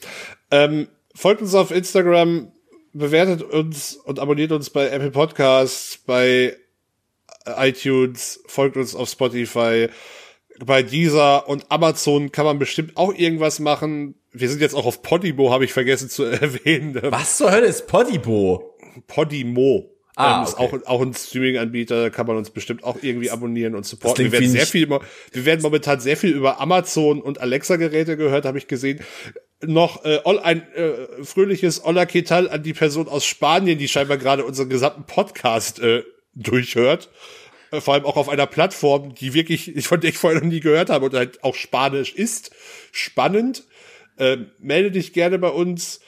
[0.52, 2.52] Ähm, folgt uns auf Instagram,
[2.94, 6.58] bewertet uns und abonniert uns bei Apple Podcasts, bei
[7.46, 9.90] iTunes, folgt uns auf Spotify,
[10.64, 14.16] bei Deezer und Amazon kann man bestimmt auch irgendwas machen.
[14.32, 17.00] Wir sind jetzt auch auf Podimo, habe ich vergessen zu erwähnen.
[17.04, 18.76] Was zur Hölle ist Podimo?
[19.08, 19.99] Podimo.
[20.20, 20.82] Ah, ähm, ist okay.
[20.86, 24.26] auch, auch ein Streaming-Anbieter, kann man uns bestimmt auch irgendwie abonnieren und supporten.
[24.26, 28.58] Wir werden sehr viel, wir werden momentan sehr viel über Amazon und Alexa-Geräte gehört, habe
[28.58, 29.00] ich gesehen.
[29.62, 34.18] Noch äh, ein äh, fröhliches Hola ¿qué tal an die Person aus Spanien, die scheinbar
[34.18, 36.04] gerade unseren gesamten Podcast äh,
[36.36, 37.10] durchhört.
[37.72, 40.60] Äh, vor allem auch auf einer Plattform, die wirklich, von der ich vorher noch nie
[40.60, 42.52] gehört habe und halt auch Spanisch ist.
[42.92, 43.64] Spannend.
[44.18, 46.02] Äh, melde dich gerne bei uns.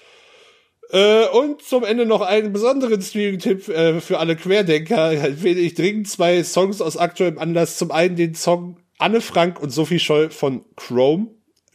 [0.92, 5.12] Äh, und zum Ende noch einen besonderen Streaming-Tipp äh, für alle Querdenker.
[5.12, 7.78] Empfehle ich dringend zwei Songs aus aktuellem Anlass.
[7.78, 11.28] Zum einen den Song Anne Frank und Sophie Scholl von Chrome,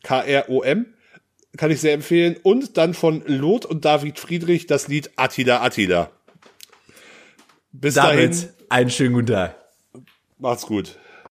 [0.02, 0.86] K-R-O-M,
[1.56, 2.36] kann ich sehr empfehlen.
[2.42, 6.10] Und dann von Lot und David Friedrich das Lied Attila Attila.
[7.72, 9.56] Bis dahin, Damit einen schönen guten Tag.
[10.38, 10.98] macht's gut.